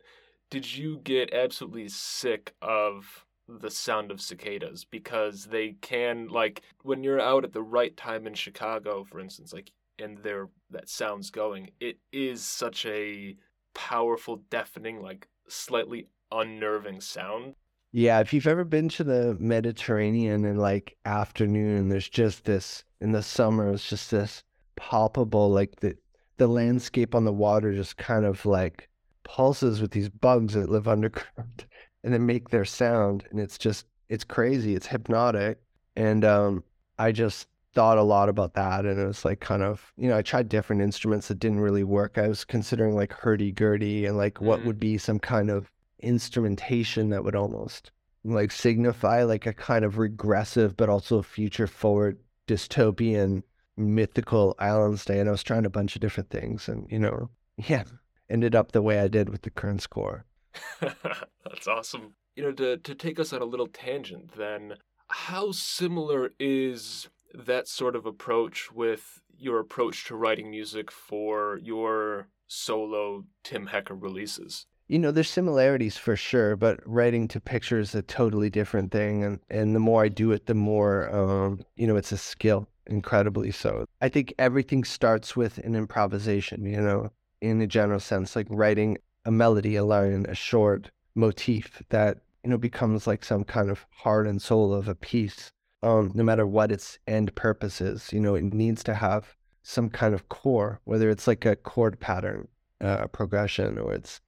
did 0.50 0.76
you 0.76 1.00
get 1.02 1.32
absolutely 1.32 1.88
sick 1.88 2.54
of 2.60 3.24
the 3.58 3.70
sound 3.70 4.10
of 4.10 4.20
cicadas 4.20 4.84
because 4.84 5.46
they 5.46 5.76
can 5.80 6.28
like 6.28 6.62
when 6.82 7.02
you're 7.02 7.20
out 7.20 7.44
at 7.44 7.52
the 7.52 7.62
right 7.62 7.96
time 7.96 8.26
in 8.26 8.34
Chicago, 8.34 9.04
for 9.04 9.20
instance, 9.20 9.52
like 9.52 9.72
and 9.98 10.18
there 10.18 10.48
that 10.70 10.88
sound's 10.88 11.30
going, 11.30 11.70
it 11.80 11.98
is 12.12 12.42
such 12.42 12.86
a 12.86 13.36
powerful, 13.74 14.42
deafening, 14.50 15.02
like 15.02 15.28
slightly 15.48 16.06
unnerving 16.32 17.00
sound. 17.00 17.54
Yeah, 17.92 18.20
if 18.20 18.32
you've 18.32 18.46
ever 18.46 18.64
been 18.64 18.88
to 18.90 19.04
the 19.04 19.36
Mediterranean 19.40 20.44
in 20.44 20.56
like 20.56 20.96
afternoon, 21.04 21.88
there's 21.88 22.08
just 22.08 22.44
this 22.44 22.84
in 23.00 23.12
the 23.12 23.22
summer, 23.22 23.72
it's 23.72 23.88
just 23.88 24.10
this 24.10 24.44
palpable 24.76 25.50
like 25.50 25.80
the 25.80 25.96
the 26.38 26.46
landscape 26.46 27.14
on 27.14 27.24
the 27.24 27.32
water 27.32 27.74
just 27.74 27.98
kind 27.98 28.24
of 28.24 28.46
like 28.46 28.88
pulses 29.24 29.82
with 29.82 29.90
these 29.90 30.08
bugs 30.08 30.54
that 30.54 30.70
live 30.70 30.88
underground 30.96 31.66
and 32.04 32.12
then 32.12 32.26
make 32.26 32.50
their 32.50 32.64
sound 32.64 33.24
and 33.30 33.38
it's 33.40 33.58
just 33.58 33.86
it's 34.08 34.24
crazy 34.24 34.74
it's 34.74 34.86
hypnotic 34.86 35.58
and 35.96 36.24
um 36.24 36.64
i 36.98 37.12
just 37.12 37.46
thought 37.72 37.98
a 37.98 38.02
lot 38.02 38.28
about 38.28 38.54
that 38.54 38.84
and 38.84 38.98
it 38.98 39.06
was 39.06 39.24
like 39.24 39.38
kind 39.40 39.62
of 39.62 39.92
you 39.96 40.08
know 40.08 40.16
i 40.16 40.22
tried 40.22 40.48
different 40.48 40.82
instruments 40.82 41.28
that 41.28 41.38
didn't 41.38 41.60
really 41.60 41.84
work 41.84 42.18
i 42.18 42.26
was 42.26 42.44
considering 42.44 42.94
like 42.96 43.12
hurdy-gurdy 43.12 44.06
and 44.06 44.16
like 44.16 44.40
what 44.40 44.60
Mm. 44.60 44.64
would 44.66 44.80
be 44.80 44.98
some 44.98 45.18
kind 45.20 45.50
of 45.50 45.70
instrumentation 46.00 47.10
that 47.10 47.24
would 47.24 47.36
almost 47.36 47.90
like 48.24 48.52
signify 48.52 49.22
like 49.24 49.46
a 49.46 49.52
kind 49.52 49.84
of 49.84 49.98
regressive 49.98 50.76
but 50.76 50.88
also 50.88 51.22
future 51.22 51.66
forward 51.66 52.18
dystopian 52.46 53.42
mythical 53.76 54.54
island 54.58 55.00
stay 55.00 55.18
and 55.20 55.28
i 55.28 55.32
was 55.32 55.42
trying 55.42 55.64
a 55.64 55.70
bunch 55.70 55.94
of 55.94 56.00
different 56.02 56.28
things 56.30 56.68
and 56.68 56.86
you 56.90 56.98
know 56.98 57.30
yeah 57.56 57.84
ended 58.28 58.54
up 58.54 58.72
the 58.72 58.82
way 58.82 58.98
i 59.00 59.08
did 59.08 59.28
with 59.28 59.42
the 59.42 59.50
current 59.50 59.80
score 59.82 60.24
That's 60.80 61.68
awesome. 61.68 62.14
You 62.36 62.44
know, 62.44 62.52
to 62.52 62.76
to 62.78 62.94
take 62.94 63.18
us 63.20 63.32
on 63.32 63.42
a 63.42 63.46
little 63.46 63.66
tangent, 63.66 64.36
then, 64.36 64.74
how 65.08 65.52
similar 65.52 66.30
is 66.38 67.08
that 67.34 67.68
sort 67.68 67.96
of 67.96 68.06
approach 68.06 68.72
with 68.72 69.22
your 69.38 69.58
approach 69.58 70.06
to 70.06 70.16
writing 70.16 70.50
music 70.50 70.90
for 70.90 71.58
your 71.62 72.28
solo 72.46 73.24
Tim 73.42 73.66
Hecker 73.66 73.94
releases? 73.94 74.66
you 74.90 74.98
know 74.98 75.12
there's 75.12 75.30
similarities 75.30 75.96
for 75.96 76.16
sure 76.16 76.56
but 76.56 76.80
writing 76.84 77.28
to 77.28 77.40
picture 77.40 77.78
is 77.78 77.94
a 77.94 78.02
totally 78.02 78.50
different 78.50 78.90
thing 78.90 79.22
and 79.22 79.38
and 79.48 79.72
the 79.74 79.78
more 79.78 80.02
i 80.02 80.08
do 80.08 80.32
it 80.32 80.46
the 80.46 80.54
more 80.54 81.08
um 81.14 81.64
you 81.76 81.86
know 81.86 81.94
it's 81.94 82.10
a 82.10 82.18
skill 82.18 82.66
incredibly 82.86 83.52
so 83.52 83.86
i 84.00 84.08
think 84.08 84.34
everything 84.38 84.82
starts 84.82 85.36
with 85.36 85.58
an 85.58 85.76
improvisation 85.76 86.66
you 86.66 86.80
know 86.80 87.08
in 87.40 87.60
a 87.60 87.68
general 87.68 88.00
sense 88.00 88.34
like 88.34 88.48
writing 88.50 88.98
a 89.24 89.30
melody 89.30 89.76
a 89.76 89.84
line 89.84 90.26
a 90.28 90.34
short 90.34 90.90
motif 91.14 91.82
that 91.90 92.18
you 92.44 92.50
know 92.50 92.58
becomes 92.58 93.06
like 93.06 93.24
some 93.24 93.44
kind 93.44 93.70
of 93.70 93.86
heart 93.90 94.26
and 94.26 94.40
soul 94.40 94.72
of 94.72 94.88
a 94.88 94.94
piece 94.94 95.50
um 95.82 96.10
no 96.14 96.22
matter 96.22 96.46
what 96.46 96.72
its 96.72 96.98
end 97.06 97.34
purpose 97.34 97.80
is 97.80 98.12
you 98.12 98.20
know 98.20 98.34
it 98.34 98.44
needs 98.44 98.82
to 98.82 98.94
have 98.94 99.36
some 99.62 99.90
kind 99.90 100.14
of 100.14 100.28
core 100.28 100.80
whether 100.84 101.10
it's 101.10 101.26
like 101.26 101.44
a 101.44 101.56
chord 101.56 101.98
pattern 102.00 102.48
uh, 102.80 103.06
progression 103.08 103.78
or 103.78 103.92
it's 103.92 104.20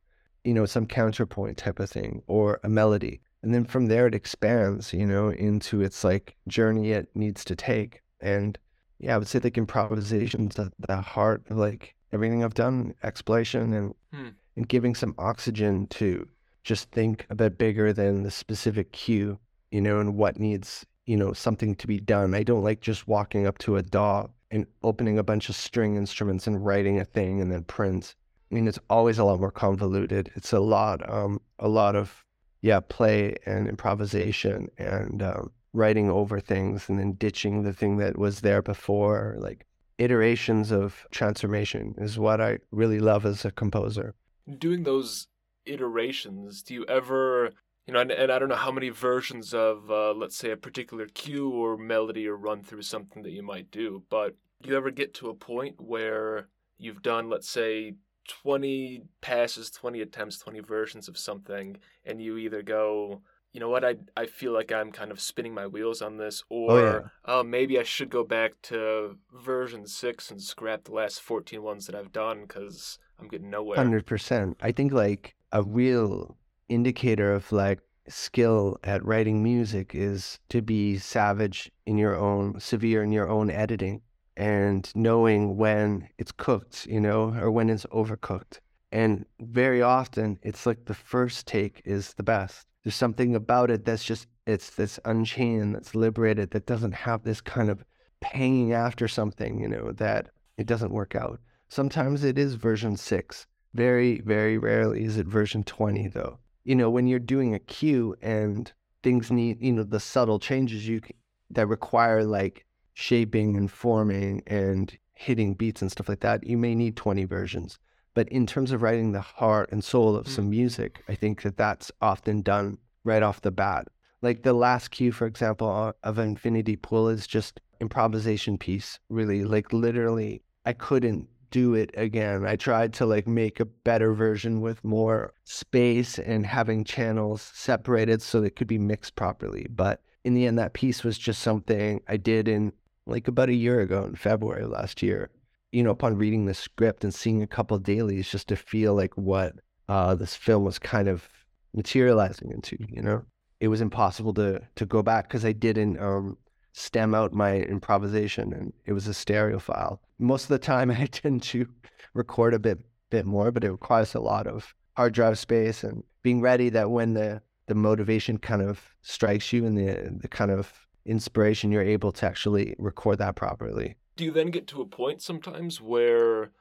you 0.45 0.55
know, 0.55 0.67
some 0.67 0.87
counterpoint 0.87 1.57
type 1.57 1.79
of 1.79 1.91
thing 1.91 2.23
or 2.27 2.61
a 2.65 2.69
melody. 2.69 3.21
And 3.43 3.55
then 3.55 3.65
from 3.65 3.87
there 3.87 4.07
it 4.07 4.15
expands, 4.15 4.93
you 4.93 5.07
know, 5.07 5.31
into 5.31 5.83
its 5.83 6.05
like 6.05 6.37
journey 6.49 6.93
it 6.93 7.09
needs 7.15 7.45
to 7.47 7.57
take. 7.57 8.03
And 8.21 8.59
yeah, 8.99 9.15
I 9.15 9.19
would 9.19 9.29
say 9.29 9.41
like 9.41 9.59
improvisation's 9.59 10.59
at 10.59 10.73
the 10.79 11.01
heart 11.01 11.45
of 11.51 11.57
like 11.57 11.95
everything 12.13 12.45
I've 12.45 12.55
done, 12.55 12.95
exploration 13.03 13.73
and 13.73 13.95
Hmm. 14.13 14.29
and 14.57 14.69
giving 14.69 14.95
some 14.95 15.15
oxygen 15.19 15.87
to 15.87 16.29
just 16.63 16.91
think 16.91 17.27
a 17.31 17.35
bit 17.35 17.57
bigger 17.59 17.93
than 17.93 18.23
the 18.23 18.31
specific 18.31 18.93
cue, 18.93 19.39
you 19.71 19.81
know, 19.81 19.99
and 19.99 20.15
what 20.17 20.39
needs, 20.39 20.85
you 21.07 21.17
know, 21.17 21.33
something 21.33 21.75
to 21.77 21.87
be 21.87 21.99
done. 21.99 22.35
I 22.35 22.43
don't 22.43 22.63
like 22.63 22.81
just 22.83 23.09
walking 23.09 23.47
up 23.47 23.57
to 23.59 23.77
a 23.77 23.83
DAW 23.83 24.27
and 24.51 24.67
opening 24.83 25.19
a 25.19 25.23
bunch 25.23 25.49
of 25.49 25.57
string 25.57 25.97
instruments 25.97 26.47
and 26.47 26.65
writing 26.65 27.01
a 27.01 27.05
thing 27.07 27.41
and 27.41 27.51
then 27.51 27.65
print. 27.65 28.15
I 28.51 28.55
mean, 28.55 28.69
it's 28.69 28.79
always 28.91 29.19
a 29.19 29.25
lot 29.25 29.41
more 29.41 29.51
convoluted. 29.51 30.31
It's 30.35 30.53
a 30.53 30.61
lot, 30.61 31.09
um, 31.11 31.41
a 31.59 31.69
lot 31.69 31.97
of, 31.97 32.23
yeah, 32.61 32.81
play 32.81 33.35
and 33.47 33.67
improvisation 33.67 34.69
and 34.77 35.23
um, 35.23 35.51
writing 35.73 36.11
over 36.11 36.39
things 36.39 36.91
and 36.91 36.99
then 36.99 37.13
ditching 37.13 37.63
the 37.63 37.73
thing 37.73 37.97
that 37.97 38.19
was 38.19 38.43
there 38.43 38.61
before. 38.61 39.37
Like 39.39 39.65
iterations 40.03 40.71
of 40.71 41.07
transformation 41.11 41.95
is 41.99 42.19
what 42.19 42.41
I 42.41 42.59
really 42.71 42.99
love 42.99 43.25
as 43.25 43.45
a 43.45 43.51
composer. 43.51 44.15
Doing 44.59 44.83
those 44.83 45.29
iterations, 45.67 46.63
do 46.63 46.75
you 46.75 46.85
ever, 46.87 47.51
you 47.87 47.95
know, 47.95 48.01
and, 48.01 48.11
and 48.11 48.33
I 48.33 48.39
don't 48.39 48.49
know 48.49 48.55
how 48.57 48.73
many 48.73 48.89
versions 48.89 49.55
of, 49.55 49.91
uh, 49.91 50.13
let's 50.13 50.37
say, 50.37 50.51
a 50.51 50.57
particular 50.57 51.07
cue 51.07 51.51
or 51.51 51.77
melody 51.77 52.27
or 52.27 52.37
run 52.37 52.63
through 52.63 52.83
something 52.83 53.23
that 53.23 53.33
you 53.33 53.43
might 53.43 53.71
do, 53.71 54.03
but 54.11 54.35
do 54.63 54.71
you 54.71 54.77
ever 54.77 54.91
get 54.91 55.15
to 55.15 55.31
a 55.31 55.35
point 55.35 55.81
where 55.81 56.49
you've 56.79 57.03
done, 57.03 57.29
let's 57.29 57.49
say, 57.49 57.95
20 58.29 59.03
passes, 59.21 59.71
20 59.71 60.01
attempts, 60.01 60.39
20 60.39 60.61
versions 60.61 61.09
of 61.09 61.19
something, 61.19 61.77
and 62.05 62.23
you 62.23 62.37
either 62.37 62.63
go, 62.63 63.23
you 63.53 63.61
know 63.61 63.69
what, 63.69 63.85
I, 63.85 63.97
I 64.17 64.27
feel 64.27 64.53
like 64.53 64.73
I'm 64.73 64.93
kind 64.93 65.11
of 65.11 65.21
spinning 65.21 65.53
my 65.53 65.67
wheels 65.67 66.01
on 66.01 66.17
this, 66.17 66.43
oh, 66.51 66.71
or 66.71 67.13
oh, 67.27 67.43
maybe 67.43 67.79
I 67.79 67.83
should 67.83 68.09
go 68.09 68.25
back 68.25 68.53
to 68.63 69.19
version 69.33 69.87
6 69.87 70.31
and 70.31 70.41
scrap 70.41 70.85
the 70.85 70.93
last 70.93 71.21
14 71.21 71.63
ones 71.63 71.87
that 71.87 71.95
I've 71.95 72.13
done 72.13 72.43
because 72.43 72.99
I'm 73.19 73.29
getting 73.29 73.51
nowhere. 73.51 73.77
Hundred 73.77 74.07
percent. 74.07 74.57
I 74.61 74.73
think 74.73 74.93
like 74.93 75.35
a 75.53 75.63
real 75.63 76.37
indicator 76.69 77.33
of 77.33 77.53
like 77.53 77.81
skill 78.09 78.79
at 78.83 79.05
writing 79.05 79.43
music 79.43 79.95
is 79.95 80.39
to 80.49 80.63
be 80.63 80.99
savage 80.99 81.71
in 81.87 81.99
your 81.99 82.17
own, 82.17 82.59
severe 82.59 83.03
in 83.03 83.13
your 83.13 83.29
own 83.29 83.51
editing, 83.51 84.01
and 84.37 84.91
knowing 84.95 85.57
when 85.57 86.09
it's 86.19 86.33
cooked, 86.33 86.87
you 86.87 87.01
know, 87.01 87.35
or 87.39 87.51
when 87.51 87.69
it's 87.69 87.87
overcooked. 87.87 88.61
And 88.91 89.25
very 89.41 89.81
often, 89.81 90.39
it's 90.43 90.67
like 90.67 90.85
the 90.85 90.95
first 90.95 91.47
take 91.47 91.81
is 91.85 92.15
the 92.15 92.23
best. 92.23 92.67
There's 92.83 92.95
something 92.95 93.35
about 93.35 93.71
it 93.71 93.85
that's 93.85 94.05
just 94.05 94.27
it's 94.47 94.71
this 94.71 94.99
unchained, 95.05 95.75
that's 95.75 95.95
liberated, 95.95 96.51
that 96.51 96.67
doesn't 96.67 96.93
have 96.93 97.23
this 97.23 97.41
kind 97.41 97.71
of 97.71 97.85
panging 98.21 98.73
after 98.73 99.07
something, 99.07 99.61
you 99.61 99.69
know, 99.69 99.93
that 99.93 100.31
it 100.57 100.67
doesn't 100.67 100.93
work 100.93 101.15
out. 101.15 101.41
Sometimes 101.69 102.25
it 102.25 102.39
is 102.39 102.55
version 102.55 102.97
six. 102.97 103.47
Very, 103.75 104.21
very 104.21 104.59
rarely 104.59 105.05
is 105.05 105.17
it 105.17 105.27
version 105.27 105.65
20, 105.65 106.09
though. 106.09 106.39
You 106.65 106.75
know, 106.75 106.91
when 106.91 107.07
you're 107.07 107.19
doing 107.19 107.55
a 107.55 107.59
cue 107.59 108.15
and 108.21 108.71
things 109.03 109.31
need, 109.31 109.63
you 109.63 109.73
know, 109.73 109.83
the 109.83 110.01
subtle 110.01 110.39
changes 110.39 110.87
you 110.87 111.01
c- 111.05 111.15
that 111.51 111.67
require 111.67 112.25
like 112.25 112.67
shaping 112.93 113.57
and 113.57 113.71
forming 113.71 114.43
and 114.47 114.97
hitting 115.15 115.55
beats 115.55 115.81
and 115.83 115.91
stuff 115.91 116.09
like 116.09 116.21
that, 116.21 116.47
you 116.47 116.59
may 116.59 116.75
need 116.75 116.97
20 116.97 117.25
versions. 117.25 117.79
But 118.15 118.29
in 118.29 118.47
terms 118.47 118.73
of 118.73 118.83
writing 118.83 119.13
the 119.13 119.21
heart 119.21 119.71
and 119.73 119.83
soul 119.83 120.17
of 120.17 120.27
Mm. 120.27 120.31
some 120.31 120.51
music, 120.51 121.03
I 121.09 121.15
think 121.15 121.43
that 121.43 121.57
that's 121.57 121.91
often 122.01 122.43
done 122.43 122.79
right 123.05 123.23
off 123.23 123.41
the 123.41 123.51
bat. 123.51 123.89
Like 124.21 124.43
the 124.43 124.53
last 124.53 124.91
cue, 124.91 125.13
for 125.13 125.27
example, 125.27 125.93
of 126.03 126.19
Infinity 126.19 126.77
Pool 126.77 127.09
is 127.09 127.27
just 127.27 127.61
improvisation 127.81 128.59
piece, 128.59 129.01
really. 129.09 129.45
Like 129.45 129.73
literally, 129.73 130.43
I 130.65 130.73
couldn't 130.73 131.29
do 131.51 131.75
it 131.75 131.91
again. 131.95 132.47
I 132.47 132.57
tried 132.57 132.93
to 132.95 133.07
like 133.07 133.27
make 133.27 133.61
a 133.61 133.65
better 133.65 134.15
version 134.15 134.61
with 134.61 134.83
more 134.85 135.35
space 135.45 136.19
and 136.19 136.47
having 136.47 136.85
channels 136.85 137.51
separated 137.55 138.23
so 138.23 138.41
they 138.41 138.51
could 138.51 138.69
be 138.69 138.79
mixed 138.79 139.17
properly. 139.17 139.67
But 139.69 140.01
in 140.25 140.35
the 140.35 140.47
end, 140.47 140.59
that 140.59 140.73
piece 140.73 141.03
was 141.03 141.19
just 141.19 141.43
something 141.43 142.01
I 142.09 142.17
did 142.17 142.47
in 142.49 142.73
like 143.07 143.27
about 143.27 143.49
a 143.49 143.55
year 143.55 143.81
ago 143.81 144.05
in 144.05 144.15
February 144.15 144.65
last 144.65 145.03
year. 145.03 145.31
You 145.73 145.83
know, 145.83 145.91
upon 145.91 146.17
reading 146.17 146.47
the 146.47 146.55
script 146.55 147.03
and 147.03 147.15
seeing 147.15 147.43
a 147.43 147.47
couple 147.47 147.79
dailies 147.79 148.31
just 148.31 148.49
to 148.49 148.57
feel 148.57 148.95
like 148.95 149.15
what 149.15 149.55
uh, 149.89 150.15
this 150.15 150.37
film 150.37 150.65
was 150.65 150.79
kind 150.79 151.09
of 151.09 151.27
materializing 151.75 152.51
into, 152.51 152.77
you 152.89 153.03
know? 153.03 153.25
It 153.61 153.69
was 153.69 153.81
impossible 153.81 154.35
to 154.35 154.61
to 154.75 154.87
go 154.87 155.03
back 155.03 155.29
because 155.29 155.45
I 155.45 155.53
didn't 155.53 155.99
um, 155.99 156.37
stem 156.73 157.15
out 157.15 157.33
my 157.33 157.59
improvisation 157.59 158.53
and 158.53 158.73
it 158.87 158.93
was 158.93 159.07
a 159.07 159.15
stereo 159.15 159.59
file. 159.59 160.01
Most 160.19 160.45
of 160.45 160.49
the 160.49 160.59
time 160.59 160.91
I 161.03 161.07
tend 161.07 161.43
to 161.45 161.67
record 162.15 162.55
a 162.55 162.59
bit 162.59 162.79
bit 163.11 163.27
more, 163.27 163.51
but 163.51 163.65
it 163.65 163.71
requires 163.71 164.15
a 164.15 164.21
lot 164.21 164.47
of 164.47 164.75
hard 164.97 165.15
drive 165.15 165.39
space 165.39 165.85
and 165.85 166.03
being 166.23 166.41
ready 166.41 166.69
that 166.71 166.91
when 166.91 167.15
the 167.15 167.43
the 167.67 167.75
motivation 167.75 168.39
kind 168.39 168.63
of 168.63 168.95
strikes 169.03 169.53
you 169.53 169.65
and 169.65 169.77
the 169.79 170.19
the 170.21 170.29
kind 170.29 170.51
of 170.51 170.73
inspiration 171.05 171.73
you're 171.73 171.83
able 171.83 172.13
to 172.13 172.27
actually 172.27 172.75
record 172.79 173.19
that 173.19 173.37
properly. 173.37 173.97
Do 174.17 174.25
you 174.25 174.31
then 174.31 174.51
get 174.51 174.67
to 174.69 174.81
a 174.83 174.87
point 174.87 175.23
sometimes 175.23 175.81
where 175.81 176.53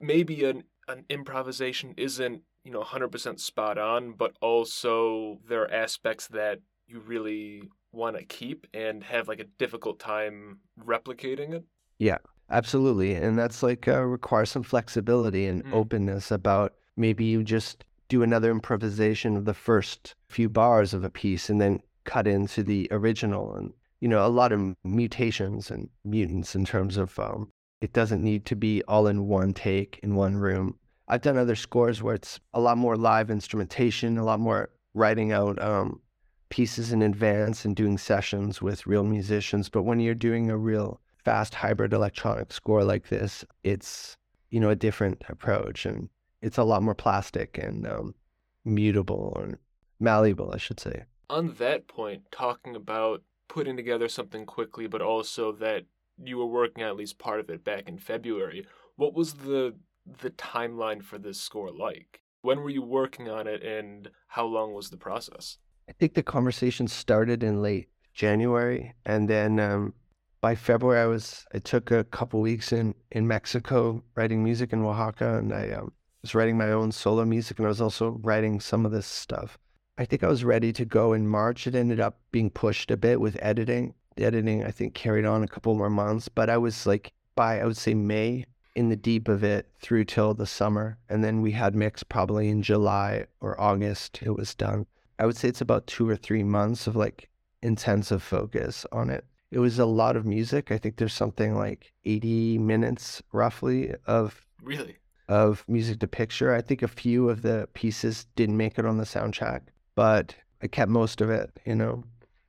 maybe 0.00 0.44
an 0.44 0.64
an 0.88 1.04
improvisation 1.08 1.94
isn't, 1.96 2.42
you 2.64 2.72
know, 2.72 2.80
100% 2.80 3.40
spot 3.40 3.78
on, 3.78 4.12
but 4.12 4.36
also 4.40 5.40
there 5.48 5.62
are 5.62 5.70
aspects 5.72 6.26
that 6.28 6.60
you 6.88 7.00
really 7.00 7.62
want 7.92 8.16
to 8.16 8.24
keep 8.24 8.66
and 8.74 9.04
have 9.04 9.28
like 9.28 9.40
a 9.40 9.44
difficult 9.44 9.98
time 10.00 10.60
replicating 10.78 11.52
it? 11.54 11.64
Yeah, 11.98 12.18
absolutely. 12.50 13.14
And 13.14 13.38
that's 13.38 13.62
like 13.62 13.86
uh, 13.86 14.02
requires 14.02 14.50
some 14.50 14.62
flexibility 14.62 15.46
and 15.46 15.62
Mm. 15.64 15.72
openness 15.72 16.30
about 16.30 16.74
maybe 16.96 17.24
you 17.24 17.44
just 17.44 17.84
do 18.08 18.22
another 18.22 18.50
improvisation 18.50 19.36
of 19.36 19.44
the 19.44 19.54
first 19.54 20.14
few 20.28 20.48
bars 20.48 20.92
of 20.94 21.04
a 21.04 21.10
piece 21.10 21.48
and 21.48 21.60
then 21.60 21.80
cut 22.04 22.26
into 22.26 22.62
the 22.64 22.88
original 22.90 23.54
and 23.54 23.72
you 24.00 24.08
know 24.08 24.24
a 24.24 24.28
lot 24.28 24.52
of 24.52 24.74
mutations 24.84 25.70
and 25.70 25.88
mutants 26.04 26.54
in 26.54 26.64
terms 26.64 26.96
of 26.96 27.18
um, 27.18 27.48
it 27.80 27.92
doesn't 27.92 28.22
need 28.22 28.44
to 28.46 28.56
be 28.56 28.82
all 28.88 29.06
in 29.06 29.26
one 29.28 29.52
take 29.52 30.00
in 30.02 30.14
one 30.14 30.36
room 30.36 30.76
i've 31.08 31.22
done 31.22 31.36
other 31.36 31.56
scores 31.56 32.02
where 32.02 32.14
it's 32.14 32.40
a 32.54 32.60
lot 32.60 32.78
more 32.78 32.96
live 32.96 33.30
instrumentation 33.30 34.18
a 34.18 34.24
lot 34.24 34.40
more 34.40 34.70
writing 34.94 35.32
out 35.32 35.60
um, 35.62 36.00
pieces 36.48 36.92
in 36.92 37.02
advance 37.02 37.64
and 37.64 37.76
doing 37.76 37.96
sessions 37.96 38.60
with 38.60 38.86
real 38.86 39.04
musicians 39.04 39.68
but 39.68 39.82
when 39.82 40.00
you're 40.00 40.14
doing 40.14 40.50
a 40.50 40.56
real 40.56 41.00
fast 41.24 41.54
hybrid 41.54 41.92
electronic 41.92 42.52
score 42.52 42.82
like 42.82 43.08
this 43.08 43.44
it's 43.62 44.16
you 44.50 44.58
know 44.58 44.70
a 44.70 44.76
different 44.76 45.22
approach 45.28 45.86
and 45.86 46.08
it's 46.42 46.58
a 46.58 46.64
lot 46.64 46.82
more 46.82 46.94
plastic 46.94 47.58
and 47.58 47.86
um, 47.86 48.14
mutable 48.64 49.36
and 49.40 49.58
malleable, 49.98 50.52
I 50.52 50.58
should 50.58 50.80
say. 50.80 51.04
On 51.28 51.54
that 51.58 51.86
point, 51.86 52.22
talking 52.32 52.74
about 52.74 53.22
putting 53.50 53.76
together 53.76 54.08
something 54.08 54.46
quickly, 54.46 54.86
but 54.86 55.02
also 55.02 55.50
that 55.50 55.84
you 56.22 56.38
were 56.38 56.46
working 56.46 56.84
at 56.84 56.96
least 56.96 57.18
part 57.18 57.40
of 57.40 57.50
it 57.50 57.64
back 57.64 57.88
in 57.88 57.98
February. 57.98 58.64
What 58.96 59.12
was 59.12 59.34
the 59.34 59.74
the 60.22 60.30
timeline 60.30 61.02
for 61.02 61.18
this 61.18 61.40
score 61.40 61.70
like? 61.70 62.20
When 62.42 62.60
were 62.60 62.70
you 62.70 62.82
working 62.82 63.28
on 63.28 63.46
it, 63.46 63.62
and 63.62 64.08
how 64.28 64.46
long 64.46 64.72
was 64.72 64.88
the 64.88 64.96
process? 64.96 65.58
I 65.88 65.92
think 65.92 66.14
the 66.14 66.22
conversation 66.22 66.86
started 66.86 67.42
in 67.42 67.60
late 67.60 67.88
January, 68.14 68.94
and 69.04 69.28
then 69.28 69.58
um, 69.58 69.94
by 70.40 70.54
February, 70.54 71.00
I 71.02 71.06
was 71.06 71.44
I 71.52 71.58
took 71.58 71.90
a 71.90 72.04
couple 72.04 72.40
weeks 72.40 72.72
in 72.72 72.94
in 73.10 73.26
Mexico 73.26 74.02
writing 74.14 74.44
music 74.44 74.72
in 74.72 74.84
Oaxaca, 74.84 75.38
and 75.38 75.52
I 75.52 75.70
um, 75.70 75.92
was 76.22 76.36
writing 76.36 76.56
my 76.56 76.70
own 76.70 76.92
solo 76.92 77.24
music, 77.24 77.58
and 77.58 77.66
I 77.66 77.68
was 77.68 77.80
also 77.80 78.20
writing 78.22 78.60
some 78.60 78.86
of 78.86 78.92
this 78.92 79.06
stuff. 79.06 79.58
I 80.00 80.06
think 80.06 80.24
I 80.24 80.28
was 80.28 80.44
ready 80.44 80.72
to 80.72 80.86
go 80.86 81.12
in 81.12 81.28
March. 81.28 81.66
It 81.66 81.74
ended 81.74 82.00
up 82.00 82.18
being 82.32 82.48
pushed 82.48 82.90
a 82.90 82.96
bit 82.96 83.20
with 83.20 83.36
editing. 83.42 83.92
The 84.16 84.24
editing, 84.24 84.64
I 84.64 84.70
think, 84.70 84.94
carried 84.94 85.26
on 85.26 85.42
a 85.42 85.46
couple 85.46 85.74
more 85.74 85.90
months, 85.90 86.26
but 86.26 86.48
I 86.48 86.56
was 86.56 86.86
like 86.86 87.12
by 87.34 87.60
I 87.60 87.66
would 87.66 87.76
say 87.76 87.92
May 87.92 88.46
in 88.74 88.88
the 88.88 88.96
deep 88.96 89.28
of 89.28 89.44
it 89.44 89.68
through 89.78 90.04
till 90.04 90.32
the 90.32 90.46
summer, 90.46 90.96
and 91.10 91.22
then 91.22 91.42
we 91.42 91.52
had 91.52 91.74
mix 91.74 92.02
probably 92.02 92.48
in 92.48 92.62
July 92.62 93.26
or 93.42 93.60
August. 93.60 94.20
It 94.22 94.30
was 94.30 94.54
done. 94.54 94.86
I 95.18 95.26
would 95.26 95.36
say 95.36 95.48
it's 95.48 95.60
about 95.60 95.86
two 95.86 96.08
or 96.08 96.16
three 96.16 96.44
months 96.44 96.86
of 96.86 96.96
like 96.96 97.28
intensive 97.60 98.22
focus 98.22 98.86
on 98.92 99.10
it. 99.10 99.26
It 99.50 99.58
was 99.58 99.78
a 99.78 99.84
lot 99.84 100.16
of 100.16 100.24
music. 100.24 100.72
I 100.72 100.78
think 100.78 100.96
there's 100.96 101.12
something 101.12 101.54
like 101.56 101.92
80 102.06 102.56
minutes 102.56 103.22
roughly 103.32 103.94
of 104.06 104.46
Really? 104.62 104.96
of 105.28 105.62
music 105.68 106.00
to 106.00 106.08
picture. 106.08 106.54
I 106.54 106.62
think 106.62 106.80
a 106.80 106.88
few 106.88 107.28
of 107.28 107.42
the 107.42 107.68
pieces 107.74 108.24
didn't 108.34 108.56
make 108.56 108.78
it 108.78 108.86
on 108.86 108.96
the 108.96 109.04
soundtrack, 109.04 109.60
but 110.00 110.34
I 110.62 110.66
kept 110.66 110.90
most 110.90 111.20
of 111.20 111.28
it, 111.28 111.50
you 111.66 111.74
know. 111.74 112.04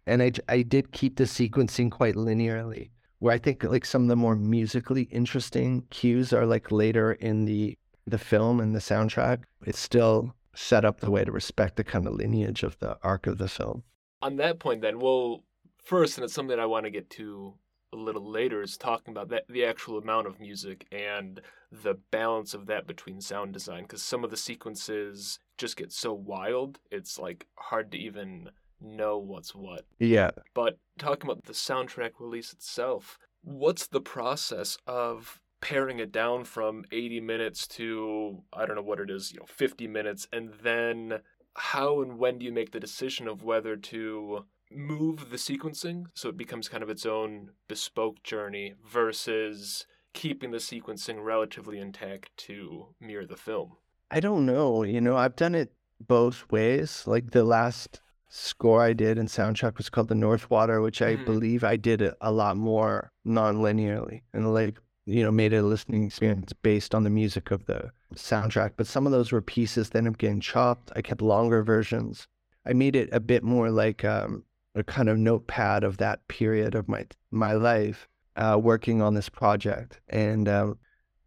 And 0.07 0.23
I, 0.23 0.31
I 0.47 0.61
did 0.61 0.93
keep 0.93 1.17
the 1.17 1.25
sequencing 1.25 1.91
quite 1.91 2.15
linearly, 2.15 2.91
where 3.19 3.33
I 3.33 3.39
think 3.39 3.65
like 3.65 3.83
some 3.83 4.03
of 4.03 4.07
the 4.07 4.15
more 4.15 4.37
musically 4.37 5.01
interesting 5.11 5.83
cues 5.89 6.31
are 6.31 6.45
like 6.45 6.71
later 6.71 7.11
in 7.11 7.43
the 7.43 7.77
the 8.07 8.17
film 8.17 8.61
and 8.61 8.73
the 8.73 8.79
soundtrack. 8.79 9.43
It's 9.65 9.81
still 9.81 10.33
set 10.55 10.85
up 10.85 11.01
the 11.01 11.11
way 11.11 11.25
to 11.25 11.31
respect 11.33 11.75
the 11.75 11.83
kind 11.83 12.07
of 12.07 12.13
lineage 12.13 12.63
of 12.63 12.79
the 12.79 12.97
arc 13.03 13.27
of 13.27 13.37
the 13.37 13.49
film. 13.49 13.83
On 14.21 14.37
that 14.37 14.59
point, 14.59 14.79
then, 14.79 14.99
well, 14.99 15.43
first, 15.83 16.17
and 16.17 16.23
it's 16.23 16.33
something 16.33 16.55
that 16.55 16.63
I 16.63 16.67
want 16.67 16.85
to 16.85 16.89
get 16.89 17.09
to 17.09 17.55
a 17.93 17.97
little 17.97 18.29
later, 18.29 18.61
is 18.61 18.77
talking 18.77 19.11
about 19.11 19.29
that 19.29 19.45
the 19.49 19.65
actual 19.65 19.97
amount 19.97 20.27
of 20.27 20.39
music 20.39 20.85
and 20.91 21.41
the 21.71 21.95
balance 22.11 22.53
of 22.53 22.65
that 22.67 22.87
between 22.87 23.21
sound 23.21 23.53
design, 23.53 23.83
because 23.83 24.03
some 24.03 24.23
of 24.23 24.29
the 24.31 24.37
sequences 24.37 25.39
just 25.57 25.77
get 25.77 25.91
so 25.91 26.13
wild, 26.13 26.79
it's 26.91 27.19
like 27.19 27.47
hard 27.55 27.91
to 27.91 27.97
even 27.97 28.49
know 28.79 29.17
what's 29.17 29.53
what. 29.53 29.85
Yeah. 29.99 30.31
But 30.53 30.77
talking 30.97 31.29
about 31.29 31.45
the 31.45 31.53
soundtrack 31.53 32.11
release 32.19 32.51
itself, 32.53 33.17
what's 33.43 33.87
the 33.87 34.01
process 34.01 34.77
of 34.87 35.39
paring 35.61 35.99
it 35.99 36.11
down 36.11 36.43
from 36.43 36.83
80 36.91 37.21
minutes 37.21 37.67
to 37.67 38.41
I 38.51 38.65
don't 38.65 38.75
know 38.75 38.81
what 38.81 38.99
it 38.99 39.09
is, 39.09 39.31
you 39.31 39.39
know, 39.39 39.45
50 39.45 39.87
minutes 39.87 40.27
and 40.33 40.53
then 40.63 41.19
how 41.55 42.01
and 42.01 42.17
when 42.17 42.39
do 42.39 42.45
you 42.45 42.51
make 42.51 42.71
the 42.71 42.79
decision 42.79 43.27
of 43.27 43.43
whether 43.43 43.75
to 43.75 44.45
move 44.73 45.29
the 45.29 45.37
sequencing 45.37 46.05
so 46.13 46.29
it 46.29 46.37
becomes 46.37 46.69
kind 46.69 46.83
of 46.83 46.89
its 46.89 47.05
own 47.05 47.51
bespoke 47.67 48.23
journey 48.23 48.73
versus 48.89 49.85
keeping 50.13 50.51
the 50.51 50.57
sequencing 50.57 51.23
relatively 51.23 51.79
intact 51.79 52.35
to 52.37 52.87
mirror 52.99 53.25
the 53.25 53.35
film? 53.37 53.73
I 54.09 54.19
don't 54.19 54.45
know. 54.45 54.83
You 54.83 54.99
know, 55.01 55.15
I've 55.15 55.35
done 55.35 55.55
it 55.55 55.73
both 55.99 56.45
ways. 56.51 57.03
Like 57.07 57.31
the 57.31 57.43
last 57.43 58.01
score 58.27 58.81
I 58.81 58.93
did 58.93 59.17
in 59.17 59.27
soundtrack 59.27 59.77
was 59.77 59.89
called 59.89 60.07
The 60.07 60.15
North 60.15 60.49
Water, 60.49 60.81
which 60.81 61.01
I 61.01 61.15
Mhm. 61.15 61.25
believe 61.25 61.63
I 61.63 61.75
did 61.75 62.01
it 62.01 62.15
a 62.21 62.31
lot 62.31 62.57
more 62.57 63.11
non-linearly 63.25 64.21
and 64.33 64.53
like, 64.53 64.79
you 65.05 65.23
know, 65.23 65.31
made 65.31 65.53
it 65.53 65.57
a 65.57 65.63
listening 65.63 66.05
experience 66.05 66.53
based 66.53 66.93
on 66.95 67.03
the 67.03 67.09
music 67.09 67.51
of 67.51 67.65
the 67.65 67.91
soundtrack. 68.15 68.71
But 68.77 68.87
some 68.87 69.05
of 69.05 69.11
those 69.11 69.31
were 69.31 69.41
pieces 69.41 69.89
that 69.89 69.97
ended 69.99 70.13
up 70.13 70.17
getting 70.17 70.39
chopped. 70.39 70.91
I 70.95 71.01
kept 71.01 71.21
longer 71.21 71.63
versions. 71.63 72.27
I 72.65 72.73
made 72.73 72.95
it 72.95 73.09
a 73.11 73.19
bit 73.19 73.43
more 73.43 73.69
like 73.71 74.05
um, 74.05 74.43
a 74.75 74.83
kind 74.83 75.09
of 75.09 75.17
notepad 75.17 75.83
of 75.83 75.97
that 75.97 76.27
period 76.27 76.75
of 76.75 76.87
my 76.87 77.05
my 77.31 77.53
life 77.53 78.07
uh, 78.35 78.59
working 78.61 79.01
on 79.01 79.13
this 79.13 79.29
project. 79.29 79.99
And 80.09 80.47
um, 80.47 80.77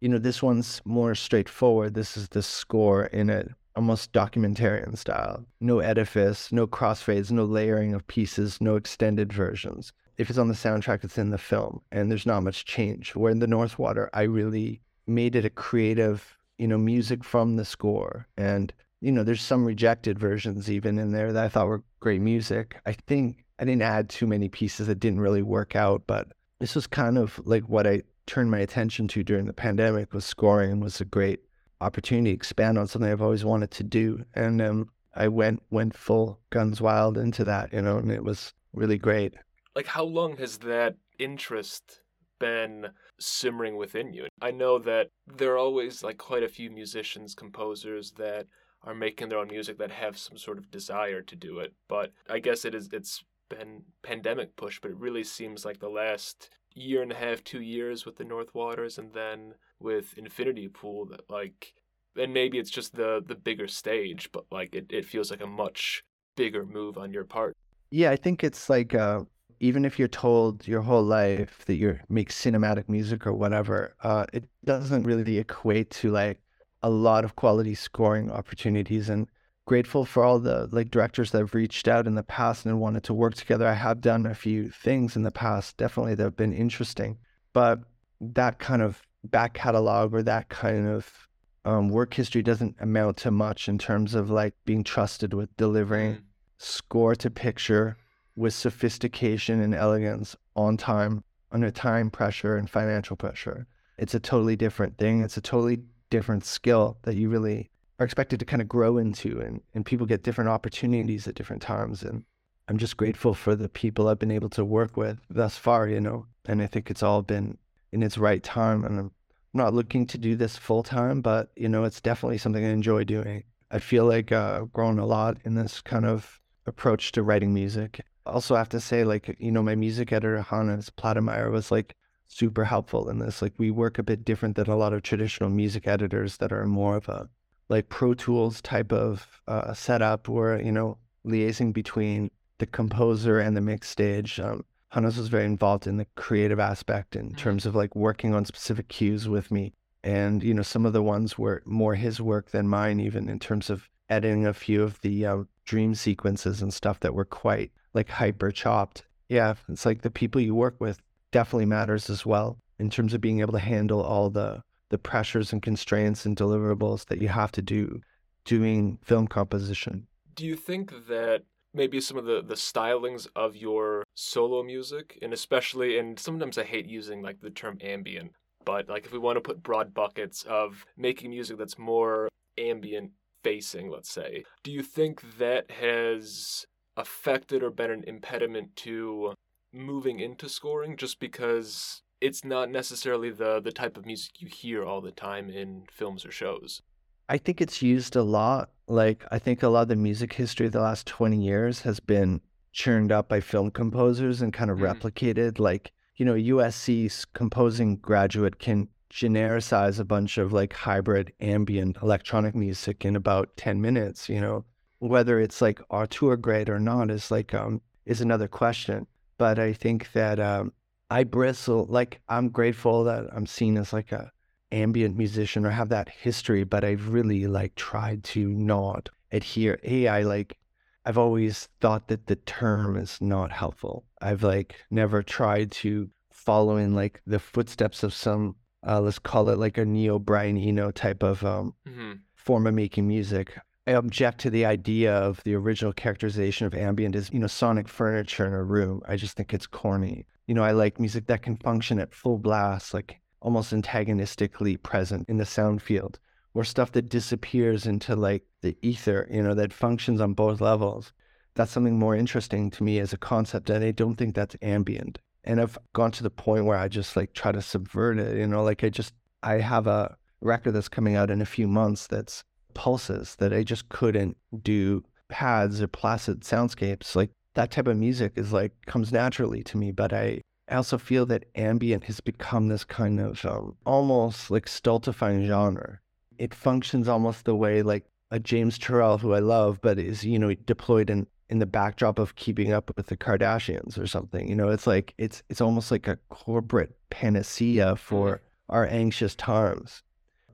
you 0.01 0.09
know, 0.09 0.17
this 0.17 0.43
one's 0.43 0.81
more 0.85 1.15
straightforward. 1.15 1.93
This 1.93 2.17
is 2.17 2.29
the 2.29 2.43
score 2.43 3.05
in 3.05 3.29
it, 3.29 3.49
almost 3.75 4.13
documentarian 4.13 4.97
style. 4.97 5.45
No 5.59 5.79
edifice, 5.79 6.51
no 6.51 6.67
crossfades, 6.67 7.31
no 7.31 7.45
layering 7.45 7.93
of 7.93 8.05
pieces, 8.07 8.59
no 8.61 8.75
extended 8.75 9.31
versions. 9.31 9.93
If 10.17 10.29
it's 10.29 10.39
on 10.39 10.47
the 10.47 10.53
soundtrack, 10.53 11.03
it's 11.03 11.17
in 11.17 11.31
the 11.31 11.37
film, 11.37 11.81
and 11.91 12.09
there's 12.09 12.25
not 12.25 12.43
much 12.43 12.65
change. 12.65 13.15
Where 13.15 13.31
in 13.31 13.39
the 13.39 13.47
North 13.47 13.77
Water, 13.77 14.09
I 14.13 14.23
really 14.23 14.81
made 15.07 15.35
it 15.35 15.45
a 15.45 15.49
creative, 15.49 16.37
you 16.57 16.67
know, 16.67 16.77
music 16.77 17.23
from 17.23 17.57
the 17.57 17.65
score. 17.65 18.27
And, 18.37 18.73
you 19.01 19.11
know, 19.11 19.23
there's 19.23 19.41
some 19.41 19.65
rejected 19.65 20.17
versions 20.19 20.69
even 20.69 20.97
in 20.97 21.11
there 21.11 21.31
that 21.33 21.45
I 21.45 21.49
thought 21.49 21.67
were 21.67 21.83
great 21.99 22.21
music. 22.21 22.77
I 22.85 22.93
think 22.93 23.45
I 23.59 23.65
didn't 23.65 23.81
add 23.83 24.09
too 24.09 24.27
many 24.27 24.49
pieces 24.49 24.87
that 24.87 24.99
didn't 24.99 25.19
really 25.21 25.41
work 25.41 25.75
out, 25.75 26.03
but 26.07 26.27
this 26.59 26.75
was 26.75 26.87
kind 26.87 27.17
of 27.17 27.39
like 27.45 27.63
what 27.69 27.85
I 27.87 28.01
turned 28.25 28.49
my 28.51 28.59
attention 28.59 29.07
to 29.09 29.23
during 29.23 29.45
the 29.45 29.53
pandemic 29.53 30.13
was 30.13 30.25
scoring 30.25 30.71
and 30.71 30.81
was 30.81 30.99
a 31.01 31.05
great 31.05 31.39
opportunity 31.81 32.31
to 32.31 32.35
expand 32.35 32.77
on 32.77 32.87
something 32.87 33.11
I've 33.11 33.21
always 33.21 33.45
wanted 33.45 33.71
to 33.71 33.83
do. 33.83 34.23
And 34.33 34.61
um, 34.61 34.89
I 35.13 35.27
went 35.27 35.61
went 35.69 35.95
full 35.95 36.39
guns 36.49 36.81
wild 36.81 37.17
into 37.17 37.43
that, 37.45 37.71
you 37.73 37.81
know, 37.81 37.97
and 37.97 38.11
it 38.11 38.23
was 38.23 38.53
really 38.73 38.97
great. 38.97 39.35
like 39.75 39.87
how 39.87 40.03
long 40.03 40.37
has 40.37 40.57
that 40.59 40.95
interest 41.19 42.01
been 42.39 42.87
simmering 43.19 43.77
within 43.77 44.13
you 44.13 44.27
i 44.41 44.51
know 44.51 44.77
that 44.77 45.07
there 45.37 45.53
are 45.53 45.57
always 45.57 46.03
like 46.03 46.17
quite 46.17 46.43
a 46.43 46.49
few 46.49 46.69
musicians 46.69 47.33
composers 47.33 48.11
that 48.17 48.45
are 48.85 48.95
making 48.95 49.29
their 49.29 49.39
own 49.39 49.49
music 49.49 49.77
that 49.77 49.91
have 49.91 50.17
some 50.17 50.37
sort 50.37 50.57
of 50.57 50.71
desire 50.71 51.21
to 51.21 51.35
do 51.35 51.59
it. 51.59 51.73
But 51.87 52.11
i 52.29 52.39
guess 52.39 52.65
it 52.65 52.73
is 52.75 52.89
it's 52.93 53.23
been 53.49 53.83
pandemic 54.01 54.55
push 54.55 54.79
but 54.81 54.89
it 54.89 54.97
really 54.97 55.23
seems 55.23 55.65
like 55.65 55.79
the 55.79 55.89
last 55.89 56.49
year 56.73 57.03
and 57.03 57.11
a 57.11 57.15
half 57.15 57.43
two 57.43 57.61
years 57.61 58.03
with 58.03 58.15
the 58.17 58.23
north 58.23 58.53
waters 58.55 58.97
and 58.97 59.13
then 59.13 59.53
with 59.79 60.17
infinity 60.17 60.67
pool 60.67 61.05
that 61.05 61.29
like 61.29 61.75
and 62.17 62.33
maybe 62.33 62.57
it's 62.57 62.71
just 62.71 62.95
the 62.95 63.23
the 63.27 63.35
bigger 63.35 63.67
stage 63.67 64.31
but 64.31 64.45
like 64.51 64.73
it, 64.73 64.87
it 64.89 65.05
feels 65.05 65.29
like 65.29 65.41
a 65.41 65.47
much 65.47 66.03
bigger 66.35 66.65
move 66.65 66.97
on 66.97 67.11
your 67.11 67.23
part. 67.23 67.55
Yeah, 67.89 68.11
I 68.11 68.15
think 68.15 68.43
it's 68.43 68.69
like 68.69 68.93
uh, 68.93 69.21
even 69.59 69.85
if 69.85 69.97
you're 69.97 70.07
told 70.07 70.67
your 70.67 70.81
whole 70.81 71.03
life 71.03 71.63
that 71.65 71.75
you 71.75 71.97
make 72.09 72.29
cinematic 72.29 72.89
music 72.89 73.25
or 73.25 73.33
whatever, 73.33 73.95
uh, 74.03 74.25
it 74.33 74.45
doesn't 74.63 75.03
really 75.03 75.37
equate 75.37 75.89
to 75.91 76.11
like 76.11 76.39
a 76.85 76.89
lot 76.89 77.25
of 77.25 77.35
quality 77.35 77.75
scoring 77.75 78.31
opportunities. 78.31 79.09
And 79.09 79.27
grateful 79.65 80.05
for 80.05 80.23
all 80.23 80.39
the 80.39 80.69
like 80.71 80.91
directors 80.91 81.31
that 81.31 81.39
have 81.39 81.55
reached 81.55 81.87
out 81.87 82.07
in 82.07 82.15
the 82.15 82.23
past 82.37 82.65
and 82.65 82.79
wanted 82.79 83.03
to 83.03 83.13
work 83.13 83.33
together. 83.35 83.67
I 83.67 83.73
have 83.73 83.99
done 83.99 84.25
a 84.25 84.35
few 84.35 84.69
things 84.69 85.15
in 85.15 85.23
the 85.23 85.31
past, 85.31 85.77
definitely 85.77 86.15
that 86.15 86.23
have 86.23 86.37
been 86.37 86.53
interesting, 86.53 87.17
but 87.51 87.79
that 88.21 88.59
kind 88.59 88.81
of 88.81 89.01
back 89.23 89.55
catalog 89.55 90.13
or 90.13 90.21
that 90.23 90.49
kind 90.49 90.87
of 90.87 91.27
um, 91.65 91.89
work 91.89 92.13
history 92.13 92.43
doesn't 92.43 92.75
amount 92.79 93.17
to 93.17 93.31
much 93.31 93.67
in 93.67 93.77
terms 93.79 94.13
of 94.13 94.29
like 94.29 94.53
being 94.65 94.83
trusted 94.83 95.33
with 95.33 95.49
delivering 95.57 96.13
Mm. 96.13 96.21
score 96.57 97.15
to 97.15 97.29
picture 97.31 97.97
with 98.35 98.53
sophistication 98.53 99.61
and 99.61 99.73
elegance 99.73 100.35
on 100.55 100.77
time, 100.77 101.23
under 101.51 101.71
time 101.71 102.11
pressure 102.11 102.55
and 102.55 102.69
financial 102.69 103.15
pressure. 103.15 103.65
It's 103.97 104.13
a 104.13 104.19
totally 104.19 104.55
different 104.55 104.97
thing. 104.99 105.23
It's 105.23 105.37
a 105.37 105.41
totally 105.41 105.79
different 106.09 106.45
skill 106.45 106.97
that 107.03 107.15
you 107.15 107.29
really 107.29 107.69
are 107.99 108.05
expected 108.05 108.39
to 108.39 108.45
kind 108.45 108.61
of 108.61 108.67
grow 108.67 108.97
into, 108.97 109.39
and, 109.39 109.61
and 109.73 109.85
people 109.85 110.05
get 110.05 110.23
different 110.23 110.49
opportunities 110.49 111.27
at 111.27 111.35
different 111.35 111.61
times. 111.61 112.03
And 112.03 112.23
I'm 112.67 112.77
just 112.77 112.97
grateful 112.97 113.33
for 113.33 113.55
the 113.55 113.69
people 113.69 114.07
I've 114.07 114.19
been 114.19 114.31
able 114.31 114.49
to 114.49 114.65
work 114.65 114.97
with 114.97 115.19
thus 115.29 115.57
far, 115.57 115.87
you 115.87 116.01
know, 116.01 116.25
and 116.45 116.61
I 116.61 116.67
think 116.67 116.89
it's 116.89 117.03
all 117.03 117.21
been 117.21 117.57
in 117.91 118.03
its 118.03 118.17
right 118.17 118.43
time. 118.43 118.83
And 118.83 118.99
I'm 118.99 119.11
not 119.53 119.73
looking 119.73 120.05
to 120.07 120.17
do 120.17 120.35
this 120.35 120.57
full 120.57 120.83
time, 120.83 121.21
but 121.21 121.51
you 121.55 121.69
know, 121.69 121.83
it's 121.83 122.01
definitely 122.01 122.37
something 122.37 122.65
I 122.65 122.69
enjoy 122.69 123.03
doing. 123.03 123.43
I 123.71 123.79
feel 123.79 124.05
like 124.05 124.31
uh, 124.31 124.59
I've 124.61 124.73
grown 124.73 124.99
a 124.99 125.05
lot 125.05 125.37
in 125.45 125.55
this 125.55 125.81
kind 125.81 126.05
of 126.05 126.39
approach 126.65 127.11
to 127.13 127.23
writing 127.23 127.53
music. 127.53 128.01
Also, 128.25 128.55
I 128.55 128.59
have 128.59 128.69
to 128.69 128.79
say, 128.79 129.03
like, 129.03 129.35
you 129.39 129.51
know, 129.51 129.61
my 129.61 129.75
music 129.75 130.11
editor, 130.11 130.41
Hannes 130.41 130.89
Plattemeyer, 130.89 131.51
was 131.51 131.71
like 131.71 131.95
super 132.27 132.65
helpful 132.65 133.09
in 133.09 133.19
this. 133.19 133.41
Like, 133.41 133.53
we 133.57 133.71
work 133.71 133.97
a 133.97 134.03
bit 134.03 134.25
different 134.25 134.55
than 134.55 134.67
a 134.67 134.75
lot 134.75 134.93
of 134.93 135.03
traditional 135.03 135.49
music 135.49 135.87
editors 135.87 136.37
that 136.37 136.51
are 136.51 136.65
more 136.65 136.97
of 136.97 137.09
a 137.09 137.29
like 137.69 137.89
Pro 137.89 138.13
Tools 138.13 138.61
type 138.61 138.91
of 138.91 139.41
uh, 139.47 139.73
setup 139.73 140.27
where, 140.27 140.61
you 140.61 140.71
know, 140.71 140.97
liaising 141.25 141.73
between 141.73 142.29
the 142.59 142.65
composer 142.65 143.39
and 143.39 143.57
the 143.57 143.61
mix 143.61 143.89
stage. 143.89 144.39
Um, 144.39 144.63
Hannes 144.89 145.17
was 145.17 145.27
very 145.27 145.45
involved 145.45 145.87
in 145.87 145.97
the 145.97 146.05
creative 146.15 146.59
aspect 146.59 147.15
in 147.15 147.27
mm-hmm. 147.27 147.37
terms 147.37 147.65
of 147.65 147.75
like 147.75 147.95
working 147.95 148.33
on 148.33 148.45
specific 148.45 148.87
cues 148.87 149.27
with 149.27 149.51
me. 149.51 149.73
And, 150.03 150.43
you 150.43 150.53
know, 150.53 150.61
some 150.61 150.85
of 150.85 150.93
the 150.93 151.01
ones 151.01 151.37
were 151.37 151.63
more 151.65 151.95
his 151.95 152.21
work 152.21 152.51
than 152.51 152.67
mine, 152.67 152.99
even 152.99 153.27
in 153.27 153.39
terms 153.39 153.69
of 153.71 153.89
editing 154.09 154.45
a 154.45 154.53
few 154.53 154.83
of 154.83 155.01
the 155.01 155.25
um, 155.25 155.47
dream 155.65 155.95
sequences 155.95 156.61
and 156.61 156.71
stuff 156.71 156.99
that 156.99 157.15
were 157.15 157.25
quite 157.25 157.71
like 157.95 158.09
hyper 158.09 158.51
chopped. 158.51 159.03
Yeah, 159.27 159.55
it's 159.67 159.85
like 159.85 160.03
the 160.03 160.11
people 160.11 160.39
you 160.39 160.53
work 160.53 160.75
with 160.79 160.99
definitely 161.35 161.65
matters 161.65 162.09
as 162.09 162.25
well 162.25 162.57
in 162.79 162.89
terms 162.89 163.13
of 163.13 163.19
being 163.19 163.41
able 163.41 163.51
to 163.51 163.59
handle 163.59 164.01
all 164.01 164.29
the 164.29 164.61
the 164.89 164.97
pressures 164.97 165.51
and 165.51 165.61
constraints 165.61 166.25
and 166.25 166.37
deliverables 166.37 167.07
that 167.07 167.21
you 167.21 167.27
have 167.27 167.51
to 167.51 167.61
do 167.61 167.99
doing 168.45 168.97
film 169.03 169.27
composition. 169.27 170.07
Do 170.35 170.45
you 170.45 170.55
think 170.55 170.93
that 171.09 171.41
maybe 171.73 171.99
some 171.99 172.15
of 172.15 172.23
the 172.23 172.41
the 172.41 172.55
stylings 172.55 173.27
of 173.35 173.57
your 173.57 174.05
solo 174.15 174.63
music 174.63 175.19
and 175.21 175.33
especially 175.33 175.97
and 175.97 176.17
sometimes 176.17 176.57
I 176.57 176.63
hate 176.63 176.85
using 176.85 177.21
like 177.21 177.41
the 177.41 177.49
term 177.49 177.79
ambient, 177.81 178.31
but 178.63 178.87
like 178.87 179.05
if 179.05 179.11
we 179.11 179.19
want 179.19 179.35
to 179.35 179.41
put 179.41 179.61
broad 179.61 179.93
buckets 179.93 180.43
of 180.43 180.85
making 180.95 181.31
music 181.31 181.57
that's 181.57 181.77
more 181.77 182.29
ambient 182.57 183.11
facing, 183.43 183.89
let's 183.89 184.09
say, 184.09 184.45
do 184.63 184.71
you 184.71 184.81
think 184.81 185.37
that 185.37 185.69
has 185.69 186.65
affected 186.95 187.61
or 187.61 187.71
been 187.71 187.91
an 187.91 188.05
impediment 188.07 188.73
to 188.77 189.33
moving 189.75 190.19
into 190.19 190.49
scoring 190.49 190.97
just 190.97 191.19
because 191.19 192.01
it's 192.21 192.43
not 192.43 192.71
necessarily 192.71 193.29
the 193.29 193.59
the 193.59 193.71
type 193.71 193.97
of 193.97 194.05
music 194.05 194.41
you 194.41 194.47
hear 194.47 194.83
all 194.83 195.01
the 195.01 195.11
time 195.11 195.49
in 195.49 195.83
films 195.91 196.25
or 196.25 196.31
shows. 196.31 196.81
I 197.27 197.37
think 197.37 197.61
it's 197.61 197.81
used 197.81 198.15
a 198.15 198.23
lot. 198.23 198.69
Like 198.87 199.25
I 199.31 199.39
think 199.39 199.63
a 199.63 199.69
lot 199.69 199.83
of 199.83 199.87
the 199.89 199.95
music 199.95 200.33
history 200.33 200.67
of 200.67 200.71
the 200.71 200.81
last 200.81 201.07
20 201.07 201.37
years 201.37 201.81
has 201.81 201.99
been 201.99 202.41
churned 202.71 203.11
up 203.11 203.29
by 203.29 203.39
film 203.39 203.71
composers 203.71 204.41
and 204.41 204.53
kind 204.53 204.69
of 204.69 204.79
mm. 204.79 204.93
replicated 204.93 205.59
like, 205.59 205.91
you 206.17 206.25
know, 206.25 206.33
USC's 206.33 207.25
composing 207.25 207.97
graduate 207.97 208.59
can 208.59 208.87
genericize 209.11 209.99
a 209.99 210.03
bunch 210.03 210.37
of 210.37 210.51
like 210.51 210.73
hybrid 210.73 211.31
ambient 211.39 211.97
electronic 212.01 212.53
music 212.53 213.05
in 213.05 213.15
about 213.15 213.55
10 213.57 213.81
minutes, 213.81 214.29
you 214.29 214.41
know. 214.41 214.65
Whether 214.99 215.39
it's 215.39 215.61
like 215.61 215.81
auteur 215.89 216.35
grade 216.37 216.69
or 216.69 216.79
not 216.79 217.11
is 217.11 217.31
like 217.31 217.53
um 217.53 217.81
is 218.05 218.21
another 218.21 218.47
question. 218.47 219.07
But 219.37 219.59
I 219.59 219.73
think 219.73 220.11
that 220.13 220.39
um 220.39 220.73
I 221.09 221.23
bristle 221.23 221.85
like 221.89 222.21
I'm 222.29 222.49
grateful 222.49 223.03
that 223.05 223.25
I'm 223.31 223.45
seen 223.45 223.77
as 223.77 223.93
like 223.93 224.11
a 224.11 224.31
ambient 224.71 225.17
musician 225.17 225.65
or 225.65 225.69
have 225.69 225.89
that 225.89 226.09
history, 226.09 226.63
but 226.63 226.83
I've 226.83 227.09
really 227.09 227.47
like 227.47 227.75
tried 227.75 228.23
to 228.25 228.49
not 228.49 229.09
adhere. 229.31 229.79
Hey, 229.83 230.07
I 230.07 230.23
like 230.23 230.57
I've 231.05 231.17
always 231.17 231.69
thought 231.81 232.07
that 232.07 232.25
the 232.25 232.35
term 232.35 232.97
is 232.97 233.19
not 233.21 233.51
helpful. 233.51 234.05
I've 234.21 234.43
like 234.43 234.75
never 234.89 235.21
tried 235.21 235.71
to 235.83 236.09
follow 236.31 236.77
in 236.77 236.95
like 236.95 237.21
the 237.27 237.39
footsteps 237.39 238.03
of 238.03 238.13
some 238.13 238.55
uh, 238.87 238.99
let's 239.01 239.19
call 239.19 239.49
it 239.49 239.57
like 239.57 239.77
a 239.77 239.85
neo 239.85 240.19
Brian 240.19 240.57
Eno 240.57 240.91
type 240.91 241.23
of 241.23 241.43
um, 241.43 241.73
mm-hmm. 241.87 242.13
form 242.35 242.67
of 242.67 242.73
making 242.73 243.07
music. 243.07 243.57
I 243.87 243.91
object 243.91 244.39
to 244.39 244.49
the 244.49 244.65
idea 244.65 245.13
of 245.13 245.43
the 245.43 245.53
original 245.53 245.93
characterization 245.93 246.65
of 246.65 246.73
ambient 246.73 247.15
as, 247.15 247.31
you 247.31 247.39
know, 247.39 247.47
sonic 247.47 247.87
furniture 247.87 248.47
in 248.47 248.53
a 248.53 248.63
room. 248.63 249.01
I 249.07 249.15
just 249.15 249.37
think 249.37 249.53
it's 249.53 249.67
corny. 249.67 250.25
You 250.47 250.55
know, 250.55 250.63
I 250.63 250.71
like 250.71 250.99
music 250.99 251.27
that 251.27 251.43
can 251.43 251.57
function 251.57 251.99
at 251.99 252.13
full 252.13 252.39
blast, 252.39 252.95
like 252.95 253.19
almost 253.41 253.73
antagonistically 253.73 254.77
present 254.77 255.29
in 255.29 255.37
the 255.37 255.45
sound 255.45 255.83
field, 255.83 256.17
or 256.55 256.63
stuff 256.63 256.93
that 256.93 257.09
disappears 257.09 257.85
into 257.85 258.15
like 258.15 258.43
the 258.61 258.75
ether, 258.81 259.27
you 259.29 259.43
know, 259.43 259.53
that 259.53 259.71
functions 259.71 260.19
on 260.19 260.33
both 260.33 260.61
levels. 260.61 261.13
That's 261.53 261.71
something 261.71 261.99
more 261.99 262.15
interesting 262.15 262.71
to 262.71 262.83
me 262.83 262.97
as 262.97 263.13
a 263.13 263.17
concept. 263.17 263.69
And 263.69 263.85
I 263.85 263.91
don't 263.91 264.15
think 264.15 264.33
that's 264.33 264.55
ambient. 264.63 265.19
And 265.43 265.61
I've 265.61 265.77
gone 265.93 266.11
to 266.11 266.23
the 266.23 266.31
point 266.31 266.65
where 266.65 266.77
I 266.77 266.87
just 266.87 267.15
like 267.15 267.33
try 267.33 267.51
to 267.51 267.61
subvert 267.61 268.17
it, 268.17 268.35
you 268.35 268.47
know, 268.47 268.63
like 268.63 268.83
I 268.83 268.89
just, 268.89 269.13
I 269.43 269.59
have 269.59 269.85
a 269.85 270.17
record 270.41 270.71
that's 270.71 270.89
coming 270.89 271.15
out 271.15 271.29
in 271.29 271.39
a 271.39 271.45
few 271.45 271.67
months 271.67 272.07
that's 272.07 272.43
pulses 272.75 273.35
that 273.37 273.51
I 273.51 273.63
just 273.63 273.89
couldn't 273.89 274.37
do 274.61 275.03
pads 275.27 275.81
or 275.81 275.87
placid 275.87 276.41
soundscapes. 276.41 277.15
Like 277.15 277.31
that 277.55 277.71
type 277.71 277.87
of 277.87 277.97
music 277.97 278.33
is 278.35 278.53
like 278.53 278.73
comes 278.85 279.11
naturally 279.11 279.63
to 279.63 279.77
me, 279.77 279.91
but 279.91 280.13
I 280.13 280.41
I 280.67 280.75
also 280.75 280.97
feel 280.97 281.25
that 281.27 281.45
ambient 281.55 282.05
has 282.05 282.19
become 282.19 282.67
this 282.67 282.83
kind 282.83 283.19
of 283.19 283.43
um, 283.45 283.75
almost 283.85 284.49
like 284.49 284.67
stultifying 284.67 285.45
genre. 285.45 285.99
It 286.37 286.53
functions 286.53 287.07
almost 287.07 287.45
the 287.45 287.55
way 287.55 287.81
like 287.81 288.05
a 288.31 288.39
James 288.39 288.77
Turrell, 288.77 289.19
who 289.19 289.33
I 289.33 289.39
love, 289.39 289.79
but 289.81 289.99
is 289.99 290.23
you 290.23 290.37
know 290.39 290.53
deployed 290.53 291.09
in 291.09 291.27
in 291.49 291.59
the 291.59 291.65
backdrop 291.65 292.17
of 292.17 292.35
keeping 292.35 292.73
up 292.73 292.91
with 292.97 293.07
the 293.07 293.17
Kardashians 293.17 293.99
or 293.99 294.07
something. 294.07 294.49
You 294.49 294.55
know, 294.55 294.69
it's 294.69 294.87
like 294.87 295.13
it's 295.17 295.43
it's 295.49 295.61
almost 295.61 295.91
like 295.91 296.07
a 296.07 296.17
corporate 296.29 296.95
panacea 297.09 297.95
for 297.95 298.37
mm-hmm. 298.37 298.75
our 298.75 298.87
anxious 298.87 299.35
times. 299.35 300.01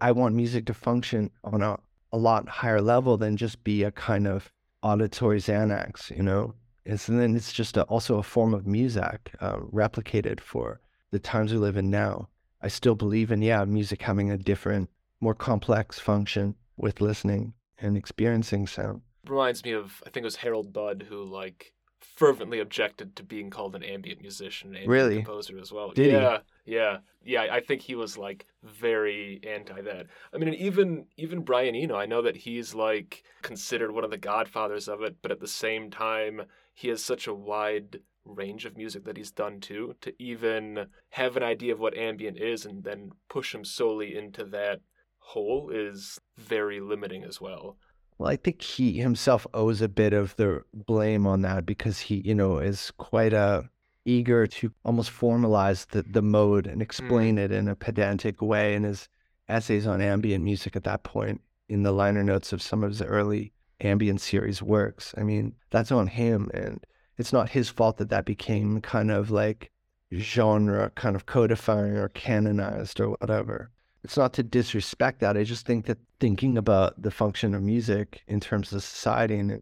I 0.01 0.12
want 0.12 0.36
music 0.36 0.65
to 0.65 0.73
function 0.73 1.29
on 1.43 1.62
a 1.62 1.79
a 2.12 2.17
lot 2.17 2.47
higher 2.50 2.82
level 2.82 3.17
than 3.17 3.38
just 3.38 3.63
be 3.63 3.84
a 3.84 3.91
kind 3.91 4.28
of 4.28 4.52
auditory 4.84 5.39
Xanax, 5.39 6.15
you 6.15 6.24
know? 6.24 6.54
And 6.86 7.00
so 7.00 7.13
then 7.13 7.36
it's 7.36 7.54
just 7.54 7.78
a, 7.78 7.84
also 7.84 8.17
a 8.17 8.24
form 8.24 8.54
of 8.54 8.65
music 8.65 9.32
uh, 9.39 9.58
replicated 9.58 10.39
for 10.39 10.82
the 11.12 11.19
times 11.19 11.52
we 11.52 11.60
live 11.60 11.78
in 11.78 11.89
now. 11.89 12.30
I 12.62 12.67
still 12.67 12.95
believe 12.95 13.32
in, 13.32 13.41
yeah, 13.41 13.63
music 13.65 14.02
having 14.02 14.32
a 14.32 14.38
different, 14.38 14.89
more 15.19 15.36
complex 15.36 16.00
function 16.00 16.56
with 16.78 17.02
listening 17.02 17.54
and 17.80 17.95
experiencing 17.95 18.67
sound. 18.67 19.02
Reminds 19.28 19.63
me 19.63 19.71
of, 19.71 20.02
I 20.06 20.10
think 20.10 20.24
it 20.24 20.26
was 20.26 20.38
Harold 20.38 20.74
Budd 20.74 21.06
who, 21.08 21.24
like, 21.24 21.74
fervently 22.02 22.60
objected 22.60 23.16
to 23.16 23.24
being 23.24 23.50
called 23.50 23.76
an 23.76 23.84
ambient 23.84 24.22
musician, 24.22 24.70
ambient 24.70 24.90
really? 24.90 25.16
composer 25.18 25.58
as 25.60 25.72
well. 25.72 25.92
Did 25.92 26.12
yeah, 26.12 26.40
he? 26.66 26.74
yeah, 26.76 26.98
yeah. 27.24 27.48
I 27.52 27.60
think 27.60 27.82
he 27.82 27.96
was 27.96 28.18
like 28.18 28.46
very 28.64 29.40
anti 29.48 29.82
that. 29.82 30.08
I 30.34 30.38
mean, 30.38 30.54
even 30.56 31.06
even 31.18 31.42
Brian 31.42 31.76
Eno, 31.76 31.96
I 31.96 32.06
know 32.06 32.22
that 32.22 32.38
he's 32.38 32.74
like 32.74 33.24
considered 33.42 33.92
one 33.92 34.04
of 34.04 34.12
the 34.12 34.18
godfathers 34.18 34.88
of 34.88 35.02
it, 35.02 35.16
but 35.22 35.32
at 35.32 35.40
the 35.40 35.48
same 35.48 35.90
time, 35.90 36.44
he 36.74 36.90
has 36.90 37.04
such 37.04 37.28
a 37.28 37.34
wide 37.34 38.00
range 38.26 38.66
of 38.66 38.78
music 38.78 39.04
that 39.06 39.18
he's 39.18 39.32
done 39.32 39.60
too. 39.60 39.96
To 40.02 40.14
even 40.22 40.88
have 41.10 41.38
an 41.38 41.44
idea 41.44 41.74
of 41.74 41.80
what 41.80 41.98
ambient 41.98 42.38
is 42.38 42.66
and 42.66 42.84
then 42.84 43.12
push 43.30 43.54
him 43.54 43.66
solely 43.66 44.16
into 44.16 44.46
that 44.46 44.82
hole 45.20 45.70
is 45.74 46.20
very 46.38 46.80
limiting 46.80 47.24
as 47.24 47.40
well. 47.40 47.78
Well, 48.21 48.29
I 48.29 48.36
think 48.36 48.62
he 48.62 48.99
himself 48.99 49.47
owes 49.51 49.81
a 49.81 49.89
bit 49.89 50.13
of 50.13 50.36
the 50.36 50.62
blame 50.75 51.25
on 51.25 51.41
that 51.41 51.65
because 51.65 52.01
he, 52.01 52.17
you 52.17 52.36
know, 52.36 52.60
is 52.60 52.91
quite 52.99 53.34
uh, 53.34 53.63
eager 54.05 54.45
to 54.45 54.71
almost 54.86 55.10
formalize 55.10 55.88
the, 55.88 56.03
the 56.03 56.21
mode 56.21 56.67
and 56.67 56.84
explain 56.84 57.38
mm. 57.38 57.39
it 57.39 57.51
in 57.51 57.67
a 57.67 57.75
pedantic 57.75 58.39
way 58.39 58.75
in 58.75 58.84
his 58.84 59.10
essays 59.49 59.88
on 59.88 60.01
ambient 60.01 60.43
music 60.43 60.75
at 60.75 60.84
that 60.84 61.01
point 61.01 61.41
in 61.67 61.81
the 61.81 61.91
liner 61.91 62.23
notes 62.23 62.53
of 62.53 62.62
some 62.62 62.84
of 62.84 62.91
his 62.91 63.01
early 63.01 63.53
ambient 63.79 64.21
series 64.21 64.62
works. 64.62 65.15
I 65.17 65.23
mean, 65.23 65.55
that's 65.71 65.91
on 65.91 66.05
him. 66.05 66.51
And 66.53 66.86
it's 67.17 67.34
not 67.34 67.49
his 67.49 67.69
fault 67.69 67.97
that 67.97 68.10
that 68.10 68.25
became 68.25 68.81
kind 68.81 69.10
of 69.10 69.31
like 69.31 69.71
genre 70.13 70.91
kind 70.91 71.15
of 71.15 71.25
codifying 71.25 71.97
or 71.97 72.10
canonized 72.10 72.99
or 72.99 73.10
whatever 73.10 73.71
it's 74.04 74.18
not 74.18 74.34
to 74.34 74.44
disrespect 74.44 75.20
that. 75.20 75.38
I 75.38 75.44
just 75.44 75.66
think 75.66 75.86
that 75.86 75.98
thinking 76.20 76.58
about 76.58 77.02
the 77.02 77.12
function 77.12 77.54
of 77.54 77.62
music 77.62 78.24
in 78.28 78.40
terms 78.40 78.74
of 78.74 78.84
society 78.84 79.38
and 79.38 79.62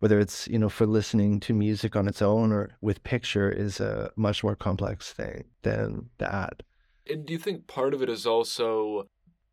whether 0.00 0.18
it's 0.18 0.48
you 0.48 0.58
know 0.58 0.68
for 0.68 0.86
listening 0.86 1.40
to 1.40 1.54
music 1.54 1.94
on 1.94 2.08
its 2.08 2.22
own 2.22 2.52
or 2.52 2.70
with 2.80 3.02
picture 3.04 3.50
is 3.50 3.80
a 3.80 4.10
much 4.16 4.42
more 4.42 4.56
complex 4.56 5.12
thing 5.12 5.44
than 5.62 6.08
that. 6.18 6.62
And 7.08 7.26
do 7.26 7.32
you 7.32 7.38
think 7.38 7.66
part 7.66 7.94
of 7.94 8.02
it 8.02 8.08
is 8.08 8.26
also, 8.26 9.06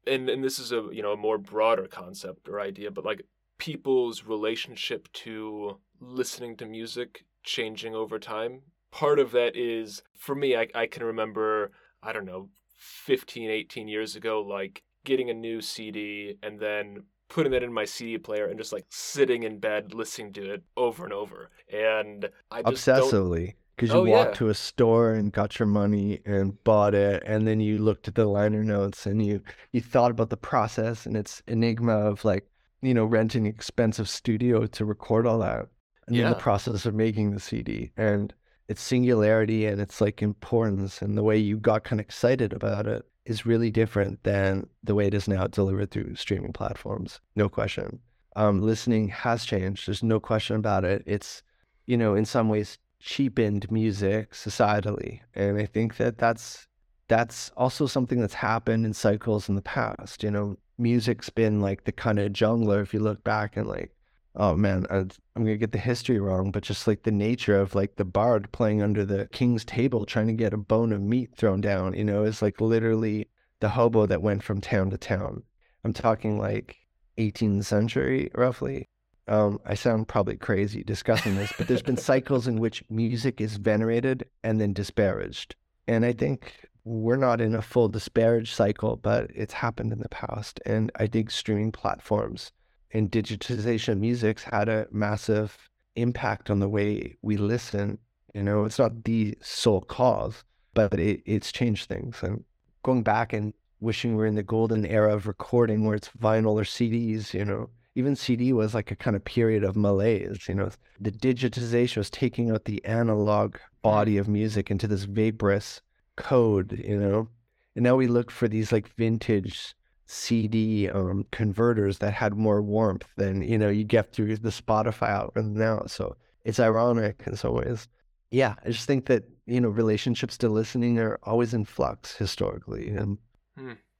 and 0.06 0.30
and 0.30 0.44
this 0.44 0.60
is 0.60 0.72
a 0.72 0.88
you 0.92 1.02
know 1.02 1.14
a 1.14 1.18
more 1.18 1.38
broader 1.38 1.88
concept 1.88 2.50
or 2.50 2.60
idea, 2.60 2.92
but 2.92 3.06
like 3.06 3.24
people's 3.58 4.24
relationship 4.24 5.12
to 5.12 5.80
listening 6.00 6.56
to 6.58 6.66
music 6.66 7.26
changing 7.44 7.96
over 7.96 8.20
time. 8.20 8.62
Part 8.92 9.20
of 9.20 9.32
that 9.32 9.56
is 9.56 10.02
for 10.18 10.36
me, 10.36 10.56
I, 10.56 10.68
I 10.74 10.88
can 10.88 11.04
remember 11.04 11.72
I 12.02 12.14
don't 12.14 12.26
know 12.26 12.50
15, 12.78 13.50
18 13.50 13.88
years 13.88 14.16
ago, 14.16 14.42
like 14.42 14.84
getting 15.04 15.30
a 15.30 15.34
new 15.34 15.62
CD 15.62 16.38
and 16.44 16.60
then 16.60 17.04
putting 17.30 17.52
that 17.52 17.64
in 17.64 17.74
my 17.74 17.84
CD 17.86 18.18
player 18.18 18.46
and 18.48 18.58
just 18.58 18.72
like 18.72 18.86
sitting 18.90 19.44
in 19.44 19.60
bed 19.60 19.94
listening 19.94 20.32
to 20.34 20.54
it 20.54 20.64
over 20.78 21.04
and 21.04 21.14
over. 21.14 21.50
And 21.72 22.30
I 22.52 22.62
just 22.62 22.88
obsessively. 22.88 23.56
because 23.76 23.94
you 23.94 24.00
Oh, 24.00 24.04
walked 24.06 24.36
yeah. 24.36 24.38
to 24.40 24.50
a 24.50 24.54
store 24.54 25.14
and 25.14 25.32
got 25.32 25.60
your 25.60 25.68
money 25.68 26.22
and 26.26 26.62
bought 26.64 26.96
it, 26.96 27.24
and 27.26 27.48
then 27.48 27.60
you 27.60 27.78
looked 27.80 28.08
at 28.08 28.16
the 28.16 28.26
liner 28.26 28.64
notes 28.64 29.06
and 29.06 29.26
you 29.26 29.42
you 29.72 29.82
thought 29.82 30.12
about 30.12 30.30
the 30.30 30.38
process 30.38 31.06
and 31.06 31.18
its 31.18 31.42
enigma 31.48 31.94
of 31.94 32.24
like 32.26 32.48
you 32.82 32.94
know 32.94 33.06
renting 33.06 33.46
expensive 33.46 34.08
studio 34.10 34.66
to 34.68 34.86
record 34.86 35.28
all 35.28 35.40
that, 35.40 35.68
and 36.08 36.18
then 36.18 36.30
the 36.30 36.36
process 36.36 36.86
of 36.86 36.96
making 36.96 37.32
the 37.32 37.40
CD 37.40 37.92
and 37.98 38.34
its 38.68 38.82
singularity 38.82 39.66
and 39.66 39.80
its 39.80 40.02
like 40.02 40.22
importance 40.22 41.02
and 41.02 41.18
the 41.18 41.24
way 41.24 41.38
you 41.38 41.58
got 41.58 41.84
kind 41.84 42.00
of 42.00 42.06
excited 42.06 42.54
about 42.54 42.86
it 42.86 43.06
is 43.26 43.46
really 43.46 43.72
different 43.72 44.24
than 44.24 44.68
the 44.84 44.96
way 44.96 45.08
it 45.08 45.14
is 45.14 45.28
now 45.28 45.48
delivered 45.48 45.92
through 45.92 46.16
streaming 46.16 46.54
platforms. 46.54 47.20
No 47.36 47.50
question. 47.50 48.00
Um, 48.36 48.62
listening 48.62 49.10
has 49.10 49.46
changed. 49.46 49.88
There's 49.88 50.04
no 50.04 50.20
question 50.20 50.56
about 50.56 50.86
it. 50.86 51.04
It's, 51.06 51.44
you 51.86 51.98
know, 51.98 52.16
in 52.16 52.26
some 52.26 52.50
ways 52.50 52.78
cheapened 53.00 53.70
music 53.72 54.32
societally, 54.32 55.22
and 55.34 55.58
I 55.58 55.66
think 55.66 55.98
that 55.98 56.18
that's 56.18 56.68
that's 57.08 57.52
also 57.56 57.86
something 57.88 58.20
that's 58.20 58.34
happened 58.34 58.86
in 58.86 58.94
cycles 58.94 59.50
in 59.50 59.56
the 59.56 59.62
past. 59.62 60.24
You 60.24 60.32
know, 60.32 60.58
music's 60.78 61.30
been 61.30 61.62
like 61.62 61.86
the 61.86 61.92
kind 61.92 62.20
of 62.20 62.34
jongleur. 62.34 62.82
If 62.82 62.94
you 62.94 63.00
look 63.00 63.24
back 63.24 63.58
and 63.58 63.68
like, 63.68 63.92
oh 64.38 64.56
man, 64.56 64.86
I, 64.90 64.98
I'm 64.98 65.44
gonna 65.44 65.58
get 65.58 65.72
the 65.72 65.78
history 65.80 66.20
wrong, 66.20 66.52
but 66.52 66.64
just 66.64 66.88
like 66.88 67.04
the 67.04 67.12
nature 67.12 67.60
of 67.60 67.76
like 67.76 67.96
the 67.96 68.06
bard 68.06 68.52
playing 68.52 68.82
under 68.82 69.04
the 69.04 69.28
king's 69.32 69.66
table 69.66 70.06
trying 70.06 70.28
to 70.28 70.34
get 70.34 70.54
a 70.54 70.58
bone 70.58 70.94
of 70.94 71.02
meat 71.02 71.36
thrown 71.36 71.60
down. 71.60 71.94
You 71.94 72.04
know, 72.04 72.24
is 72.24 72.42
like 72.42 72.62
literally 72.62 73.28
the 73.60 73.70
hobo 73.70 74.06
that 74.06 74.22
went 74.22 74.44
from 74.44 74.62
town 74.62 74.92
to 74.92 74.98
town. 74.98 75.44
I'm 75.84 75.94
talking 75.94 76.38
like 76.40 76.78
18th 77.18 77.66
century, 77.66 78.30
roughly. 78.36 78.88
Um, 79.28 79.60
I 79.66 79.74
sound 79.74 80.08
probably 80.08 80.38
crazy 80.38 80.84
discussing 80.84 81.36
this, 81.36 81.52
but 81.58 81.68
there's 81.68 81.82
been 81.82 81.98
cycles 82.12 82.48
in 82.48 82.60
which 82.60 82.84
music 82.90 83.42
is 83.42 83.58
venerated 83.58 84.26
and 84.44 84.62
then 84.62 84.72
disparaged. 84.74 85.56
And 85.88 86.06
I 86.06 86.14
think 86.14 86.54
we're 86.86 87.18
not 87.18 87.42
in 87.42 87.54
a 87.54 87.62
full 87.62 87.90
disparage 87.90 88.54
cycle, 88.54 88.96
but 88.96 89.30
it's 89.36 89.54
happened 89.54 89.92
in 89.92 90.00
the 90.00 90.10
past. 90.10 90.62
And 90.66 90.92
I 90.96 91.08
think 91.08 91.32
streaming 91.32 91.72
platforms 91.74 92.52
and 92.92 93.12
digitization 93.12 93.94
of 93.94 93.98
music's 94.00 94.44
had 94.44 94.70
a 94.70 94.88
massive 94.92 95.70
impact 95.96 96.50
on 96.50 96.60
the 96.60 96.70
way 96.70 97.18
we 97.22 97.38
listen. 97.38 97.98
You 98.34 98.44
know, 98.44 98.66
it's 98.66 98.80
not 98.80 99.04
the 99.04 99.38
sole 99.42 99.82
cause, 99.82 100.44
but 100.74 101.00
it, 101.00 101.22
it's 101.26 101.52
changed 101.52 101.88
things. 101.88 102.22
And 102.22 102.44
going 102.84 103.04
back 103.04 103.34
and 103.34 103.54
wishing 103.80 104.16
we're 104.16 104.26
in 104.26 104.36
the 104.36 104.44
golden 104.44 104.86
era 104.86 105.14
of 105.14 105.28
recording 105.28 105.86
where 105.86 105.96
it's 105.96 106.10
vinyl 106.10 106.54
or 106.54 106.64
CDs, 106.64 107.34
you 107.34 107.46
know, 107.46 107.70
even 107.96 108.16
CD 108.16 108.54
was 108.54 108.76
like 108.76 108.92
a 108.92 108.96
kind 108.96 109.16
of 109.16 109.26
period 109.26 109.64
of 109.64 109.76
malaise, 109.76 110.48
you 110.48 110.54
know. 110.54 110.70
The 111.00 111.12
digitization 111.12 111.98
was 111.98 112.12
taking 112.12 112.52
out 112.52 112.66
the 112.66 112.84
analog 112.86 113.58
body 113.82 114.18
of 114.18 114.28
music 114.28 114.70
into 114.70 114.88
this 114.88 115.06
vaporous 115.06 115.82
code, 116.16 116.80
you 116.86 116.98
know. 116.98 117.28
And 117.76 117.84
now 117.84 117.96
we 117.96 118.08
look 118.08 118.30
for 118.30 118.48
these 118.48 118.72
like 118.72 118.88
vintage 118.96 119.76
CD 120.08 120.90
um, 120.90 121.26
converters 121.32 122.00
that 122.00 122.14
had 122.14 122.34
more 122.34 122.62
warmth 122.62 123.08
than, 123.18 123.42
you 123.42 123.58
know, 123.58 123.70
you 123.70 123.84
get 123.84 124.14
through 124.14 124.38
the 124.38 124.50
Spotify 124.50 125.10
algorithm 125.10 125.54
now. 125.54 125.84
So 125.88 126.16
it's 126.46 126.60
ironic 126.60 127.24
in 127.28 127.36
some 127.36 127.54
ways. 127.54 127.88
Yeah, 128.32 128.56
I 128.66 128.70
just 128.70 128.88
think 128.88 129.06
that, 129.06 129.24
you 129.46 129.62
know, 129.62 129.70
relationships 129.70 130.38
to 130.40 130.50
listening 130.50 130.98
are 131.00 131.20
always 131.24 131.54
in 131.54 131.66
flux 131.66 132.16
historically. 132.16 132.90
And 132.90 133.18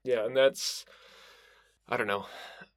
Yeah, 0.04 0.26
and 0.26 0.36
that's 0.36 0.86
I 1.90 1.98
don't 1.98 2.08
know. 2.08 2.26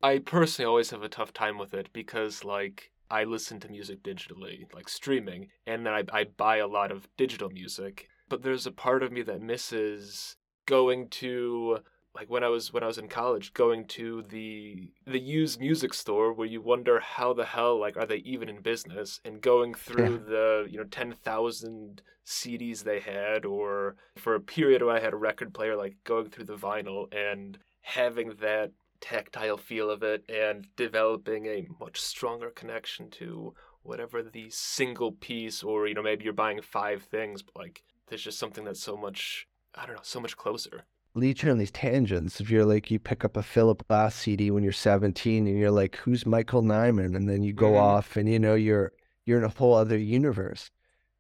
I 0.02 0.18
personally 0.18 0.68
always 0.68 0.90
have 0.90 1.02
a 1.02 1.08
tough 1.08 1.32
time 1.32 1.58
with 1.58 1.72
it 1.74 1.92
because 1.92 2.44
like 2.44 2.90
I 3.10 3.24
listen 3.24 3.60
to 3.60 3.68
music 3.68 4.02
digitally, 4.02 4.72
like 4.74 4.88
streaming, 4.88 5.48
and 5.66 5.86
then 5.86 5.92
I 5.92 6.02
I 6.12 6.24
buy 6.24 6.56
a 6.56 6.66
lot 6.66 6.90
of 6.90 7.08
digital 7.16 7.48
music. 7.48 8.08
But 8.28 8.42
there's 8.42 8.66
a 8.66 8.72
part 8.72 9.04
of 9.04 9.12
me 9.12 9.22
that 9.22 9.42
misses 9.42 10.36
going 10.66 11.08
to 11.08 11.78
like 12.14 12.28
when 12.28 12.42
I 12.42 12.48
was 12.48 12.72
when 12.72 12.82
I 12.82 12.86
was 12.86 12.98
in 12.98 13.08
college, 13.08 13.54
going 13.54 13.86
to 13.88 14.22
the 14.28 14.90
the 15.06 15.20
used 15.20 15.60
music 15.60 15.94
store 15.94 16.32
where 16.32 16.46
you 16.46 16.60
wonder 16.60 17.00
how 17.00 17.32
the 17.32 17.44
hell 17.44 17.78
like 17.78 17.96
are 17.96 18.06
they 18.06 18.16
even 18.16 18.48
in 18.48 18.60
business 18.60 19.20
and 19.24 19.40
going 19.40 19.74
through 19.74 20.18
the 20.18 20.66
you 20.68 20.78
know 20.78 20.84
ten 20.84 21.12
thousand 21.12 22.02
CDs 22.26 22.82
they 22.82 23.00
had 23.00 23.44
or 23.44 23.96
for 24.16 24.34
a 24.34 24.40
period 24.40 24.82
where 24.82 24.96
I 24.96 25.00
had 25.00 25.12
a 25.12 25.16
record 25.18 25.54
player 25.54 25.76
like 25.76 25.96
going 26.04 26.30
through 26.30 26.46
the 26.46 26.56
vinyl 26.56 27.12
and 27.14 27.58
having 27.82 28.34
that 28.40 28.72
tactile 29.00 29.56
feel 29.56 29.90
of 29.90 30.02
it 30.02 30.24
and 30.28 30.66
developing 30.76 31.46
a 31.46 31.66
much 31.80 32.00
stronger 32.00 32.50
connection 32.50 33.08
to 33.10 33.54
whatever 33.82 34.22
the 34.22 34.50
single 34.50 35.12
piece 35.12 35.62
or 35.62 35.86
you 35.86 35.94
know 35.94 36.02
maybe 36.02 36.24
you're 36.24 36.34
buying 36.34 36.60
five 36.60 37.02
things 37.04 37.40
but 37.40 37.56
like 37.56 37.82
there's 38.08 38.22
just 38.22 38.38
something 38.38 38.64
that's 38.64 38.82
so 38.82 38.96
much 38.96 39.46
I 39.74 39.86
don't 39.86 39.94
know 39.94 40.02
so 40.02 40.20
much 40.20 40.36
closer. 40.36 40.84
Lead 41.14 41.42
you 41.42 41.50
on 41.50 41.58
these 41.58 41.70
tangents. 41.70 42.40
If 42.40 42.50
you're 42.50 42.64
like, 42.64 42.90
you 42.90 42.98
pick 42.98 43.24
up 43.24 43.36
a 43.36 43.42
Philip 43.42 43.86
Glass 43.88 44.14
CD 44.14 44.50
when 44.50 44.62
you're 44.62 44.72
17 44.72 45.46
and 45.46 45.58
you're 45.58 45.70
like, 45.70 45.96
who's 45.96 46.24
Michael 46.24 46.62
Nyman? 46.62 47.16
And 47.16 47.28
then 47.28 47.42
you 47.42 47.52
go 47.52 47.72
Mhm. 47.72 47.80
off 47.80 48.16
and, 48.16 48.28
you 48.28 48.38
know, 48.38 48.54
you're, 48.54 48.92
you're 49.26 49.38
in 49.38 49.44
a 49.44 49.48
whole 49.48 49.74
other 49.74 49.98
universe. 49.98 50.70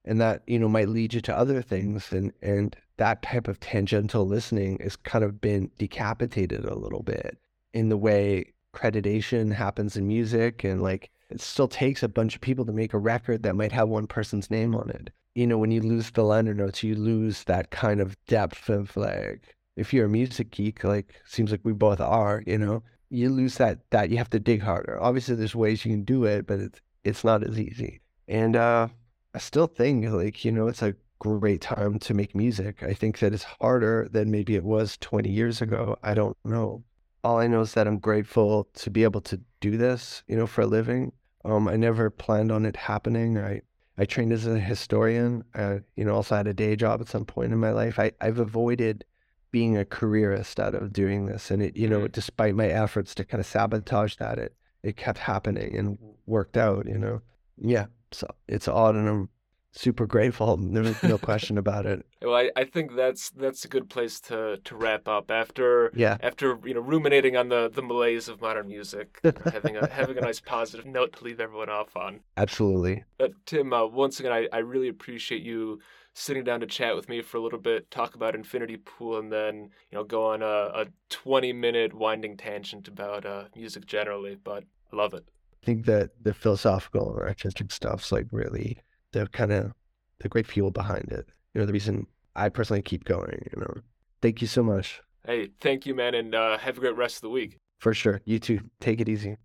And 0.04 0.20
that, 0.20 0.42
you 0.46 0.58
know, 0.58 0.68
might 0.68 0.88
lead 0.88 1.12
you 1.12 1.20
to 1.22 1.36
other 1.36 1.60
things. 1.60 2.10
And, 2.12 2.32
and 2.40 2.74
that 2.96 3.22
type 3.22 3.48
of 3.48 3.60
tangential 3.60 4.26
listening 4.26 4.78
has 4.82 4.96
kind 4.96 5.24
of 5.24 5.40
been 5.40 5.70
decapitated 5.78 6.64
a 6.64 6.74
little 6.74 7.02
bit 7.02 7.36
in 7.74 7.88
the 7.90 7.98
way 7.98 8.52
creditation 8.72 9.50
happens 9.50 9.96
in 9.96 10.06
music. 10.08 10.64
And 10.64 10.80
like, 10.82 11.10
it 11.28 11.40
still 11.40 11.68
takes 11.68 12.02
a 12.02 12.08
bunch 12.08 12.34
of 12.34 12.40
people 12.40 12.64
to 12.64 12.72
make 12.72 12.94
a 12.94 12.98
record 12.98 13.42
that 13.42 13.56
might 13.56 13.72
have 13.72 13.88
one 13.88 14.06
person's 14.06 14.50
name 14.50 14.74
on 14.74 14.88
it. 14.90 15.10
You 15.34 15.46
know, 15.46 15.58
when 15.58 15.70
you 15.70 15.80
lose 15.80 16.10
the 16.10 16.22
liner 16.24 16.54
notes, 16.54 16.82
you 16.82 16.94
lose 16.94 17.44
that 17.44 17.70
kind 17.70 18.00
of 18.00 18.16
depth 18.26 18.68
of 18.68 18.96
like, 18.96 19.56
if 19.76 19.92
you're 19.92 20.06
a 20.06 20.10
music 20.10 20.50
geek, 20.50 20.84
like 20.84 21.14
seems 21.24 21.50
like 21.50 21.60
we 21.64 21.72
both 21.72 22.00
are, 22.00 22.42
you 22.46 22.58
know, 22.58 22.82
you 23.08 23.30
lose 23.30 23.56
that 23.56 23.78
that 23.90 24.10
you 24.10 24.18
have 24.18 24.30
to 24.30 24.40
dig 24.40 24.62
harder. 24.62 25.00
Obviously 25.00 25.34
there's 25.34 25.54
ways 25.54 25.84
you 25.84 25.92
can 25.92 26.04
do 26.04 26.24
it, 26.24 26.46
but 26.46 26.60
it's 26.60 26.80
it's 27.04 27.24
not 27.24 27.42
as 27.42 27.58
easy. 27.58 28.00
And 28.28 28.56
uh 28.56 28.88
I 29.34 29.38
still 29.38 29.66
think 29.66 30.06
like, 30.06 30.44
you 30.44 30.52
know, 30.52 30.66
it's 30.68 30.82
a 30.82 30.96
great 31.18 31.60
time 31.60 31.98
to 32.00 32.14
make 32.14 32.34
music. 32.34 32.82
I 32.82 32.94
think 32.94 33.18
that 33.18 33.32
it's 33.32 33.44
harder 33.44 34.08
than 34.10 34.30
maybe 34.30 34.56
it 34.56 34.64
was 34.64 34.96
20 34.98 35.30
years 35.30 35.62
ago. 35.62 35.96
I 36.02 36.14
don't 36.14 36.36
know. 36.44 36.82
All 37.22 37.38
I 37.38 37.46
know 37.46 37.60
is 37.60 37.74
that 37.74 37.86
I'm 37.86 37.98
grateful 37.98 38.68
to 38.74 38.90
be 38.90 39.04
able 39.04 39.20
to 39.22 39.40
do 39.60 39.76
this, 39.76 40.22
you 40.26 40.36
know, 40.36 40.46
for 40.46 40.62
a 40.62 40.66
living. 40.66 41.12
Um, 41.44 41.68
I 41.68 41.76
never 41.76 42.10
planned 42.10 42.50
on 42.50 42.64
it 42.66 42.76
happening. 42.76 43.38
I 43.38 43.62
I 43.98 44.06
trained 44.06 44.32
as 44.32 44.46
a 44.46 44.58
historian. 44.58 45.44
I, 45.54 45.80
you 45.94 46.06
know, 46.06 46.14
also 46.14 46.34
had 46.36 46.46
a 46.46 46.54
day 46.54 46.74
job 46.74 47.02
at 47.02 47.08
some 47.08 47.26
point 47.26 47.52
in 47.52 47.58
my 47.58 47.72
life. 47.72 47.98
I, 47.98 48.12
I've 48.18 48.38
avoided 48.38 49.04
being 49.50 49.76
a 49.76 49.84
careerist 49.84 50.60
out 50.60 50.74
of 50.74 50.92
doing 50.92 51.26
this. 51.26 51.50
And 51.50 51.62
it, 51.62 51.76
you 51.76 51.88
know, 51.88 52.00
Mhm. 52.00 52.12
despite 52.12 52.54
my 52.54 52.66
efforts 52.68 53.14
to 53.16 53.24
kind 53.24 53.40
of 53.40 53.46
sabotage 53.46 54.16
that, 54.16 54.38
it 54.38 54.54
it 54.82 54.96
kept 54.96 55.18
happening 55.18 55.76
and 55.76 55.98
worked 56.26 56.56
out, 56.56 56.86
you 56.86 56.96
know. 56.98 57.20
Yeah. 57.58 57.86
So 58.12 58.26
it's 58.48 58.66
odd 58.66 58.94
and 58.96 59.06
I'm 59.08 59.28
super 59.72 60.06
grateful. 60.06 60.56
There's 60.60 61.02
no 61.02 61.18
question 61.18 61.58
about 61.58 61.84
it. 61.86 62.06
Well, 62.22 62.34
I, 62.36 62.50
I 62.54 62.64
think 62.64 62.96
that's 62.96 63.30
that's 63.30 63.64
a 63.64 63.68
good 63.68 63.88
place 63.88 64.20
to, 64.28 64.58
to 64.64 64.76
wrap 64.76 65.08
up 65.08 65.30
after 65.30 65.90
Yeah. 65.94 66.18
after 66.22 66.58
you 66.66 66.74
know 66.74 66.80
ruminating 66.82 67.34
on 67.36 67.48
the, 67.48 67.70
the 67.74 67.80
malaise 67.82 68.28
of 68.28 68.42
modern 68.42 68.68
music, 68.68 69.18
having 69.52 69.76
a 69.78 69.86
having 69.88 70.18
a 70.18 70.20
nice 70.20 70.38
positive 70.56 70.84
note 70.84 71.14
to 71.14 71.24
leave 71.24 71.40
everyone 71.40 71.70
off 71.70 71.96
on. 71.96 72.20
Absolutely. 72.36 73.04
Uh, 73.18 73.28
Tim, 73.46 73.72
uh, 73.72 73.86
once 73.86 74.20
again, 74.20 74.32
I, 74.32 74.48
I 74.52 74.58
really 74.58 74.88
appreciate 74.88 75.40
you 75.42 75.80
sitting 76.14 76.44
down 76.44 76.60
to 76.60 76.66
chat 76.66 76.94
with 76.96 77.08
me 77.08 77.22
for 77.22 77.36
a 77.36 77.40
little 77.40 77.58
bit, 77.58 77.90
talk 77.90 78.14
about 78.14 78.34
Infinity 78.34 78.76
Pool, 78.78 79.18
and 79.18 79.32
then 79.32 79.70
you 79.90 79.98
know 79.98 80.04
go 80.04 80.26
on 80.26 80.42
a, 80.42 80.46
a 80.46 80.86
twenty 81.08 81.52
minute 81.52 81.94
winding 81.94 82.36
tangent 82.36 82.88
about 82.88 83.24
uh, 83.24 83.44
music 83.54 83.86
generally. 83.86 84.36
But 84.42 84.64
I 84.92 84.96
love 84.96 85.14
it. 85.14 85.24
I 85.62 85.66
think 85.66 85.86
that 85.86 86.10
the 86.22 86.34
philosophical 86.34 87.02
or 87.02 87.26
artistic 87.26 87.70
stuff's 87.70 88.12
like 88.12 88.26
really 88.32 88.78
the 89.12 89.26
kind 89.26 89.52
of 89.52 89.72
the 90.20 90.28
great 90.28 90.46
fuel 90.46 90.70
behind 90.70 91.10
it. 91.10 91.28
You 91.54 91.60
know, 91.60 91.66
the 91.66 91.72
reason 91.72 92.06
I 92.36 92.48
personally 92.48 92.82
keep 92.82 93.04
going, 93.04 93.48
you 93.52 93.60
know. 93.60 93.74
Thank 94.22 94.40
you 94.40 94.46
so 94.46 94.62
much. 94.62 95.00
Hey, 95.26 95.48
thank 95.60 95.86
you, 95.86 95.94
man, 95.94 96.14
and 96.14 96.34
uh, 96.34 96.58
have 96.58 96.76
a 96.76 96.80
great 96.80 96.96
rest 96.96 97.16
of 97.16 97.22
the 97.22 97.30
week. 97.30 97.56
For 97.78 97.94
sure. 97.94 98.20
You 98.24 98.38
too. 98.38 98.60
Take 98.80 99.00
it 99.00 99.08
easy. 99.08 99.36